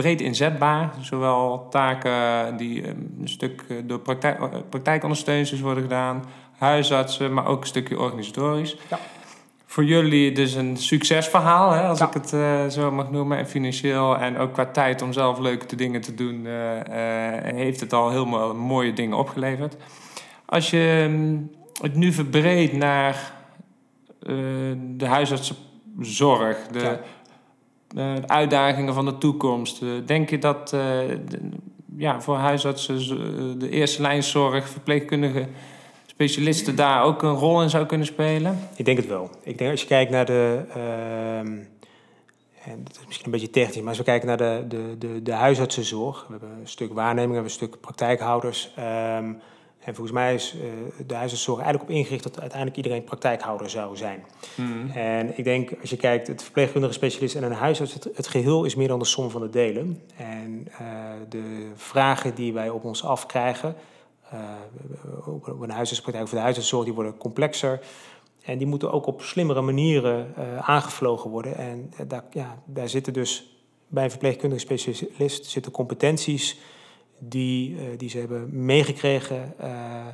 breed 0.00 0.20
inzetbaar. 0.20 0.92
Zowel 1.00 1.66
taken 1.70 2.56
die 2.56 2.82
eh, 2.82 2.88
een 3.20 3.28
stuk 3.28 3.64
eh, 3.68 3.76
door 3.84 3.98
praktijk, 3.98 4.40
eh, 4.40 4.48
praktijkondersteuners 4.68 5.60
worden 5.60 5.82
gedaan, 5.82 6.24
huisartsen, 6.58 7.32
maar 7.34 7.46
ook 7.46 7.60
een 7.60 7.66
stukje 7.66 7.98
organisatorisch. 7.98 8.76
Ja. 8.90 8.98
Voor 9.66 9.84
jullie 9.84 10.32
dus 10.32 10.54
een 10.54 10.76
succesverhaal, 10.76 11.70
hè, 11.70 11.82
als 11.82 11.98
Ja. 11.98 12.06
ik 12.06 12.12
het 12.12 12.28
zo 12.72 12.90
mag 12.90 13.10
noemen. 13.10 13.38
En 13.38 13.46
financieel 13.46 14.18
en 14.18 14.38
ook 14.38 14.52
qua 14.52 14.66
tijd 14.66 15.02
om 15.02 15.12
zelf 15.12 15.38
leuke 15.38 15.76
dingen 15.76 16.00
te 16.00 16.14
doen, 16.14 16.46
heeft 17.42 17.80
het 17.80 17.92
al 17.92 18.10
helemaal 18.10 18.54
mooie 18.54 18.92
dingen 18.92 19.16
opgeleverd. 19.16 19.76
Als 20.46 20.70
je 20.70 21.06
mm, 21.08 21.50
het 21.80 21.94
nu 21.94 22.12
verbreedt 22.12 22.72
naar 22.72 23.32
de 24.96 25.06
huisartsenzorg, 25.06 26.56
de, 26.66 26.98
de 27.94 28.22
uitdagingen 28.26 28.94
van 28.94 29.04
de 29.04 29.18
toekomst. 29.18 29.82
eh, 29.82 29.88
denk 30.06 30.30
je 30.30 30.38
dat 30.38 30.72
eh, 30.72 30.80
ja, 31.96 32.20
voor 32.20 32.36
huisartsen 32.36 32.96
eh, 32.96 33.58
de 33.58 33.70
eerste 33.70 34.02
lijnzorg, 34.02 34.68
verpleegkundige 34.68 35.46
specialisten 36.06 36.76
daar 36.76 37.02
ook 37.02 37.22
een 37.22 37.34
rol 37.34 37.62
in 37.62 37.70
zou 37.70 37.86
kunnen 37.86 38.06
spelen? 38.06 38.58
Ik 38.76 38.84
denk 38.84 38.96
het 38.96 39.06
wel. 39.06 39.30
Ik 39.42 39.58
denk 39.58 39.70
als 39.70 39.80
je 39.80 39.86
kijkt 39.86 40.10
naar 40.10 40.26
de. 40.26 40.62
ehm, 40.68 41.58
en 42.64 42.84
dat 42.84 42.96
is 43.00 43.06
misschien 43.06 43.26
een 43.26 43.32
beetje 43.32 43.50
technisch, 43.50 43.78
maar 43.78 43.88
als 43.88 43.98
we 43.98 44.04
kijken 44.04 44.28
naar 44.28 44.36
de, 44.36 44.64
de, 44.68 44.96
de, 44.98 45.22
de 45.22 45.32
huisartsenzorg. 45.32 46.24
We 46.26 46.30
hebben 46.30 46.58
een 46.60 46.68
stuk 46.68 46.92
waarneming, 46.92 47.28
we 47.28 47.34
hebben 47.34 47.52
een 47.52 47.58
stuk 47.68 47.80
praktijkhouders. 47.80 48.72
ehm, 48.76 49.32
en 49.90 49.96
volgens 49.96 50.16
mij 50.16 50.34
is 50.34 50.54
eh, 50.54 51.06
de 51.06 51.14
huisartszorg 51.14 51.60
eigenlijk 51.60 51.90
op 51.90 51.96
ingericht 51.96 52.22
dat 52.22 52.40
uiteindelijk 52.40 52.76
iedereen 52.76 53.04
praktijkhouder 53.04 53.70
zou 53.70 53.96
zijn. 53.96 54.24
Hmm. 54.54 54.90
En 54.90 55.38
ik 55.38 55.44
denk, 55.44 55.70
als 55.80 55.90
je 55.90 55.96
kijkt, 55.96 56.26
het 56.26 56.42
verpleegkundige 56.42 56.92
specialist 56.92 57.34
en 57.34 57.42
een 57.42 57.52
huisarts, 57.52 57.94
het, 57.94 58.08
het 58.14 58.28
geheel 58.28 58.64
is 58.64 58.74
meer 58.74 58.88
dan 58.88 58.98
de 58.98 59.04
som 59.04 59.30
van 59.30 59.40
de 59.40 59.50
delen. 59.50 60.02
En 60.16 60.68
eh, 60.78 60.86
de 61.28 61.70
vragen 61.74 62.34
die 62.34 62.52
wij 62.52 62.68
op 62.68 62.84
ons 62.84 63.04
afkrijgen, 63.04 63.76
eh, 64.30 64.38
op 65.26 65.60
een 65.60 65.70
huisartspraktijk 65.70 66.24
of 66.24 66.30
de 66.30 66.38
huisartszorg, 66.38 66.84
die 66.84 66.94
worden 66.94 67.16
complexer. 67.16 67.80
En 68.44 68.58
die 68.58 68.66
moeten 68.66 68.92
ook 68.92 69.06
op 69.06 69.22
slimmere 69.22 69.60
manieren 69.60 70.34
aangevlogen 70.60 71.30
worden. 71.30 71.56
En 71.56 71.90
daar, 72.06 72.24
ja, 72.30 72.62
daar 72.64 72.88
zitten 72.88 73.12
dus 73.12 73.56
bij 73.88 74.04
een 74.04 74.10
verpleegkundige 74.10 74.60
specialist 74.60 75.46
zitten 75.46 75.72
competenties 75.72 76.58
die, 77.20 77.78
eh, 77.78 77.98
die 77.98 78.08
ze 78.08 78.18
hebben 78.18 78.64
meegekregen, 78.64 79.54
eh, 79.58 80.06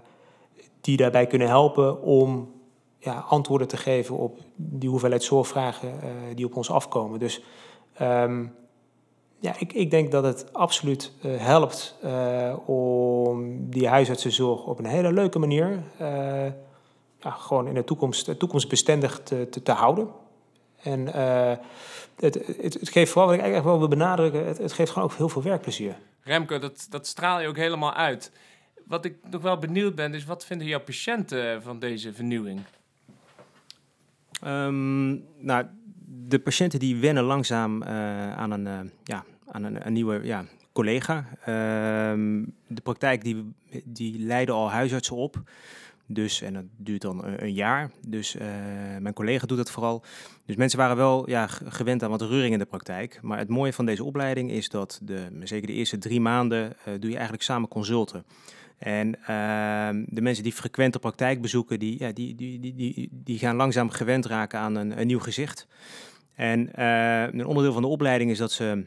die 0.80 0.96
daarbij 0.96 1.26
kunnen 1.26 1.48
helpen 1.48 2.02
om 2.02 2.54
ja, 2.98 3.24
antwoorden 3.28 3.68
te 3.68 3.76
geven 3.76 4.16
op 4.16 4.38
die 4.56 4.88
hoeveelheid 4.88 5.22
zorgvragen 5.22 6.02
eh, 6.02 6.08
die 6.34 6.46
op 6.46 6.56
ons 6.56 6.70
afkomen. 6.70 7.18
Dus 7.18 7.42
ehm, 7.94 8.46
ja, 9.38 9.54
ik, 9.58 9.72
ik 9.72 9.90
denk 9.90 10.10
dat 10.10 10.24
het 10.24 10.52
absoluut 10.52 11.12
helpt 11.20 11.98
om 12.66 13.70
die 13.70 13.88
huisartsenzorg 13.88 14.66
op 14.66 14.78
een 14.78 14.86
hele 14.86 15.12
leuke 15.12 15.38
manier 15.38 15.82
ja, 17.18 17.30
gewoon 17.30 17.68
in 17.68 17.74
de 17.74 17.84
toekomst, 17.84 18.38
toekomstbestendig 18.38 19.20
te, 19.22 19.48
te, 19.62 19.72
houden. 19.72 20.08
En 20.76 21.06
het, 22.16 22.46
het, 22.60 22.74
het 22.74 22.88
geeft 22.88 23.10
vooral, 23.10 23.30
wat 23.30 23.38
ik 23.38 23.44
eigenlijk 23.44 23.64
wel 23.64 23.78
wil 23.78 23.88
benadrukken, 23.88 24.46
het, 24.46 24.58
het 24.58 24.72
geeft 24.72 24.90
gewoon 24.90 25.08
ook 25.08 25.16
heel 25.16 25.28
veel 25.28 25.42
werkplezier. 25.42 25.96
Remco, 26.26 26.58
dat, 26.58 26.86
dat 26.90 27.06
straal 27.06 27.40
je 27.40 27.48
ook 27.48 27.56
helemaal 27.56 27.94
uit. 27.94 28.32
Wat 28.86 29.04
ik 29.04 29.16
nog 29.30 29.42
wel 29.42 29.58
benieuwd 29.58 29.94
ben, 29.94 30.14
is 30.14 30.24
wat 30.24 30.46
vinden 30.46 30.66
jouw 30.66 30.80
patiënten 30.80 31.62
van 31.62 31.78
deze 31.78 32.12
vernieuwing? 32.12 32.60
Ehm, 34.42 35.08
nou, 35.38 35.66
de 36.28 36.38
patiënten 36.38 36.78
die 36.78 36.96
wennen 36.96 37.24
langzaam 37.24 37.84
aan, 37.84 38.50
een, 38.50 38.90
ja, 39.04 39.24
aan 39.46 39.64
een, 39.64 39.86
een 39.86 39.92
nieuwe 39.92 40.20
ja, 40.24 40.44
collega. 40.72 41.24
Ehm, 41.44 42.44
de 42.66 42.80
praktijk 42.82 43.24
die, 43.24 43.52
die 43.84 44.18
leiden 44.18 44.54
al 44.54 44.70
huisartsen 44.70 45.16
op. 45.16 45.42
Dus, 46.08 46.42
en 46.42 46.54
dat 46.54 46.64
duurt 46.76 47.02
dan 47.02 47.24
een, 47.24 47.52
jaar. 47.52 47.90
Dus 48.06 48.36
uh, 48.36 48.42
mijn 48.98 49.14
collega 49.14 49.46
doet 49.46 49.56
dat 49.56 49.70
vooral. 49.70 50.02
Dus 50.44 50.56
mensen 50.56 50.78
waren 50.78 50.96
wel 50.96 51.28
ja, 51.30 51.46
gewend 51.46 52.02
aan 52.02 52.10
wat 52.10 52.22
reuring 52.22 52.52
in 52.52 52.58
de 52.58 52.64
praktijk. 52.64 53.18
Maar 53.22 53.38
het 53.38 53.48
mooie 53.48 53.72
van 53.72 53.86
deze 53.86 54.04
opleiding 54.04 54.50
is 54.50 54.68
dat 54.68 55.00
de, 55.02 55.38
zeker 55.42 55.66
de 55.66 55.72
eerste 55.72 55.98
drie 55.98 56.20
maanden 56.20 56.76
uh, 56.88 56.94
doe 57.00 57.08
je 57.10 57.14
eigenlijk 57.14 57.42
samen 57.42 57.68
consulten. 57.68 58.24
En 58.78 59.08
uh, 59.20 60.04
de 60.06 60.20
mensen 60.20 60.44
die 60.44 60.52
frequent 60.52 60.92
de 60.92 60.98
praktijk 60.98 61.40
bezoeken, 61.40 61.78
die, 61.78 61.98
ja, 61.98 62.12
die, 62.12 62.34
die, 62.34 62.60
die, 62.60 62.74
die, 62.74 63.08
die 63.12 63.38
gaan 63.38 63.56
langzaam 63.56 63.90
gewend 63.90 64.26
raken 64.26 64.58
aan 64.58 64.74
een, 64.74 65.00
een 65.00 65.06
nieuw 65.06 65.20
gezicht. 65.20 65.66
En 66.34 66.70
uh, 66.78 67.22
een 67.22 67.46
onderdeel 67.46 67.72
van 67.72 67.82
de 67.82 67.88
opleiding 67.88 68.30
is 68.30 68.38
dat 68.38 68.52
ze 68.52 68.84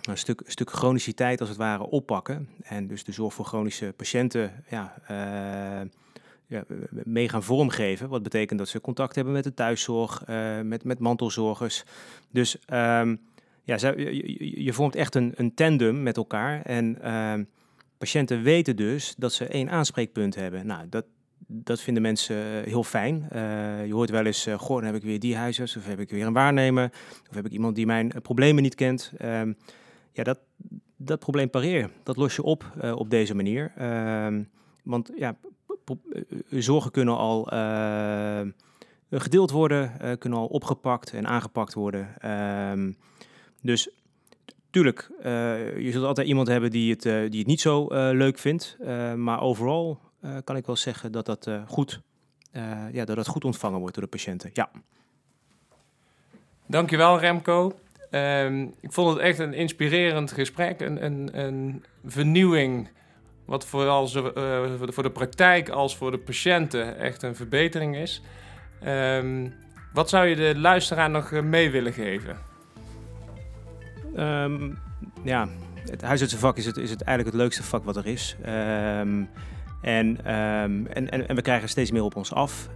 een 0.00 0.18
stuk, 0.18 0.42
stuk 0.46 0.70
chroniciteit 0.70 1.40
als 1.40 1.48
het 1.48 1.58
ware 1.58 1.86
oppakken. 1.86 2.48
En 2.62 2.86
dus 2.86 3.04
de 3.04 3.12
zorg 3.12 3.34
voor 3.34 3.44
chronische 3.44 3.92
patiënten 3.96 4.64
ja, 4.68 4.94
ja, 6.50 6.64
mee 6.90 7.28
gaan 7.28 7.42
vormgeven. 7.42 8.08
Wat 8.08 8.22
betekent 8.22 8.58
dat 8.58 8.68
ze 8.68 8.80
contact 8.80 9.14
hebben 9.14 9.32
met 9.32 9.44
de 9.44 9.54
thuiszorg, 9.54 10.22
uh, 10.28 10.60
met, 10.60 10.84
met 10.84 10.98
mantelzorgers. 10.98 11.84
Dus 12.30 12.54
um, 12.54 13.20
ja, 13.62 13.76
je, 13.96 14.62
je, 14.64 14.72
vormt 14.72 14.94
echt 14.94 15.14
een, 15.14 15.32
een 15.36 15.54
tandem 15.54 16.02
met 16.02 16.16
elkaar. 16.16 16.62
En 16.62 16.98
uh, 17.02 17.34
patiënten 17.98 18.42
weten 18.42 18.76
dus 18.76 19.14
dat 19.18 19.32
ze 19.32 19.46
één 19.46 19.70
aanspreekpunt 19.70 20.34
hebben. 20.34 20.66
Nou, 20.66 20.88
dat, 20.88 21.04
dat 21.46 21.80
vinden 21.80 22.02
mensen 22.02 22.64
heel 22.64 22.84
fijn. 22.84 23.28
Uh, 23.32 23.86
je 23.86 23.92
hoort 23.94 24.10
wel 24.10 24.26
eens, 24.26 24.46
goh, 24.56 24.76
dan 24.76 24.84
heb 24.84 24.94
ik 24.94 25.02
weer 25.02 25.20
die 25.20 25.36
huisarts, 25.36 25.76
of 25.76 25.86
heb 25.86 26.00
ik 26.00 26.10
weer 26.10 26.26
een 26.26 26.32
waarnemer, 26.32 26.90
of 27.28 27.34
heb 27.34 27.46
ik 27.46 27.52
iemand 27.52 27.74
die 27.74 27.86
mijn 27.86 28.12
problemen 28.22 28.62
niet 28.62 28.74
kent. 28.74 29.12
Um, 29.22 29.56
ja, 30.12 30.22
dat, 30.22 30.38
dat 30.96 31.18
probleem 31.18 31.50
pareer, 31.50 31.90
dat 32.02 32.16
los 32.16 32.36
je 32.36 32.42
op 32.42 32.64
op 32.94 33.10
deze 33.10 33.34
manier. 33.34 33.72
Want 34.82 35.10
ja, 35.16 35.36
zorgen 36.50 36.90
kunnen 36.90 37.16
al 37.16 37.52
uh, 37.52 38.40
gedeeld 39.10 39.50
worden, 39.50 40.18
kunnen 40.18 40.38
al 40.38 40.46
opgepakt 40.46 41.12
en 41.12 41.26
aangepakt 41.26 41.74
worden. 41.74 42.08
Ehm, 42.18 42.92
dus 43.62 43.90
tuurlijk, 44.70 45.10
je 45.78 45.88
zult 45.90 46.04
altijd 46.04 46.26
iemand 46.26 46.48
hebben 46.48 46.70
die 46.70 46.90
het, 46.90 47.02
die 47.02 47.38
het 47.38 47.46
niet 47.46 47.60
zo 47.60 47.86
leuk 48.12 48.38
vindt. 48.38 48.76
maar 49.16 49.40
overal 49.40 50.00
kan 50.44 50.56
ik 50.56 50.66
wel 50.66 50.76
zeggen 50.76 51.12
dat 51.12 51.26
dat, 51.26 51.50
goed, 51.66 52.00
ja, 52.92 53.04
dat 53.04 53.16
dat 53.16 53.26
goed 53.26 53.44
ontvangen 53.44 53.80
wordt 53.80 53.94
door 53.94 54.04
de 54.04 54.10
patiënten. 54.10 54.50
Ja. 54.52 54.70
Dankjewel 56.66 57.18
Remco. 57.20 57.72
Um, 58.10 58.74
ik 58.80 58.92
vond 58.92 59.08
het 59.08 59.18
echt 59.18 59.38
een 59.38 59.54
inspirerend 59.54 60.32
gesprek, 60.32 60.80
een, 60.80 61.04
een, 61.04 61.40
een 61.40 61.84
vernieuwing. 62.04 62.88
Wat 63.50 63.66
vooral 63.66 64.06
zo, 64.06 64.32
uh, 64.36 64.88
voor 64.88 65.02
de 65.02 65.10
praktijk 65.10 65.68
als 65.68 65.96
voor 65.96 66.10
de 66.10 66.18
patiënten 66.18 66.98
echt 66.98 67.22
een 67.22 67.36
verbetering 67.36 67.96
is. 67.96 68.22
Um, 68.86 69.54
wat 69.92 70.08
zou 70.08 70.26
je 70.26 70.36
de 70.36 70.58
luisteraar 70.58 71.10
nog 71.10 71.32
eh, 71.32 71.42
mee 71.42 71.70
willen 71.70 71.92
geven? 71.92 72.36
Um, 74.16 74.78
ja, 75.22 75.48
het 75.90 76.02
huisartsenvak 76.02 76.56
is 76.56 76.66
het, 76.66 76.76
is 76.76 76.90
het 76.90 77.02
eigenlijk 77.02 77.36
het 77.36 77.44
leukste 77.44 77.62
vak 77.62 77.84
wat 77.84 77.96
er 77.96 78.06
is. 78.06 78.36
en, 78.42 79.28
en, 79.82 80.24
en, 80.24 81.28
en, 81.28 81.34
we 81.34 81.42
krijgen 81.42 81.68
steeds 81.68 81.90
meer 81.90 82.02
op 82.02 82.16
ons 82.16 82.32
af. 82.32 82.68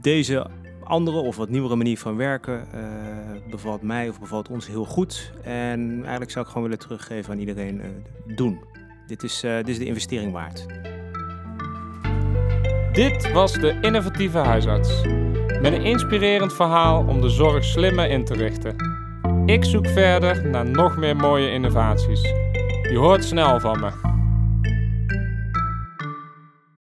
deze 0.00 0.46
andere 0.88 1.16
of 1.16 1.36
wat 1.36 1.48
nieuwere 1.48 1.76
manier 1.76 1.98
van 1.98 2.16
werken 2.16 2.66
uh, 2.74 2.80
bevalt 3.50 3.82
mij 3.82 4.08
of 4.08 4.20
bevalt 4.20 4.48
ons 4.48 4.66
heel 4.66 4.84
goed. 4.84 5.32
En 5.42 5.98
eigenlijk 6.00 6.30
zou 6.30 6.44
ik 6.44 6.50
gewoon 6.50 6.68
willen 6.68 6.78
teruggeven 6.78 7.32
aan 7.32 7.38
iedereen: 7.38 7.76
uh, 7.76 7.84
doen. 8.36 8.60
Dit 9.06 9.22
is, 9.22 9.44
uh, 9.44 9.56
dit 9.56 9.68
is 9.68 9.78
de 9.78 9.84
investering 9.84 10.32
waard. 10.32 10.66
Dit 12.92 13.32
was 13.32 13.52
de 13.52 13.78
innovatieve 13.80 14.38
huisarts. 14.38 15.02
Met 15.60 15.72
een 15.72 15.84
inspirerend 15.84 16.54
verhaal 16.54 17.06
om 17.06 17.20
de 17.20 17.28
zorg 17.28 17.64
slimmer 17.64 18.10
in 18.10 18.24
te 18.24 18.34
richten. 18.34 18.76
Ik 19.46 19.64
zoek 19.64 19.88
verder 19.88 20.48
naar 20.48 20.70
nog 20.70 20.96
meer 20.96 21.16
mooie 21.16 21.50
innovaties. 21.50 22.22
Je 22.90 22.96
hoort 22.96 23.24
snel 23.24 23.60
van 23.60 23.80
me. 23.80 24.17